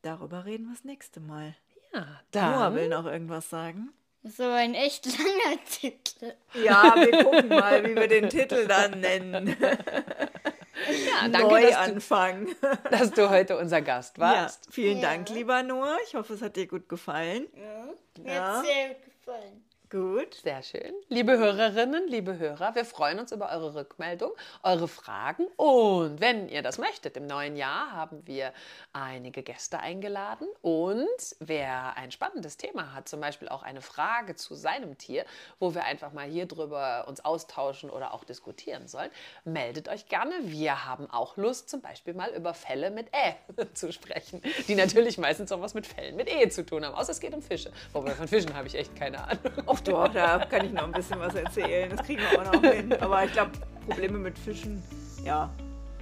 [0.00, 1.54] Darüber reden wir das nächste Mal.
[1.92, 3.90] Ja, Noah will noch irgendwas sagen.
[4.26, 6.34] Das ist aber ein echt langer Titel.
[6.54, 9.56] Ja, wir gucken mal, wie wir den Titel dann nennen.
[9.60, 12.48] Ja, danke, dass du, Neuanfang.
[12.90, 14.66] dass du heute unser Gast Ja, warst.
[14.72, 15.10] vielen Ja.
[15.10, 15.96] Dank, lieber Noah.
[16.08, 17.46] Ich hoffe, es hat dir gut gefallen.
[17.54, 18.22] Ja.
[18.24, 18.56] Mir Ja.
[18.58, 19.64] hat sehr gut gefallen.
[19.88, 20.34] Gut.
[20.42, 20.92] Sehr schön.
[21.08, 24.32] Liebe Hörerinnen, liebe Hörer, wir freuen uns über eure Rückmeldung,
[24.64, 25.46] eure Fragen.
[25.56, 28.52] Und wenn ihr das möchtet, im neuen Jahr haben wir
[28.92, 30.48] einige Gäste eingeladen.
[30.60, 35.24] Und wer ein spannendes Thema hat, zum Beispiel auch eine Frage zu seinem Tier,
[35.60, 39.10] wo wir einfach mal hier drüber uns austauschen oder auch diskutieren sollen,
[39.44, 40.34] meldet euch gerne.
[40.42, 43.36] Wir haben auch Lust, zum Beispiel mal über Fälle mit Ä
[43.74, 46.96] zu sprechen, die natürlich meistens auch was mit Fällen mit E zu tun haben.
[46.96, 47.70] Außer es geht um Fische.
[47.92, 49.38] Wobei von Fischen habe ich echt keine Ahnung.
[49.86, 51.90] Doch, da kann ich noch ein bisschen was erzählen.
[51.90, 52.92] Das kriegen wir auch noch hin.
[53.00, 53.52] Aber ich glaube,
[53.86, 54.82] Probleme mit Fischen,
[55.24, 55.50] ja,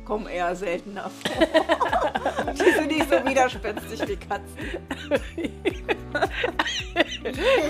[0.04, 1.46] kommen eher seltener vor.
[2.52, 4.58] Die sind nicht so widerspenstig wie Katzen.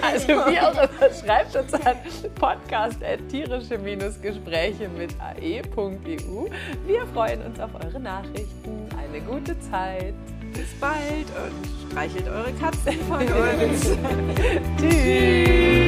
[0.02, 1.96] also wie auch immer, schreibt uns an
[2.34, 6.48] podcast.tierische-gespräche mit ae.eu.
[6.86, 8.88] Wir freuen uns auf eure Nachrichten.
[8.98, 10.14] Eine gute Zeit.
[10.52, 11.52] Bis bald und
[11.90, 13.96] streichelt eure Katzen von uns.
[14.80, 15.83] Tschüss.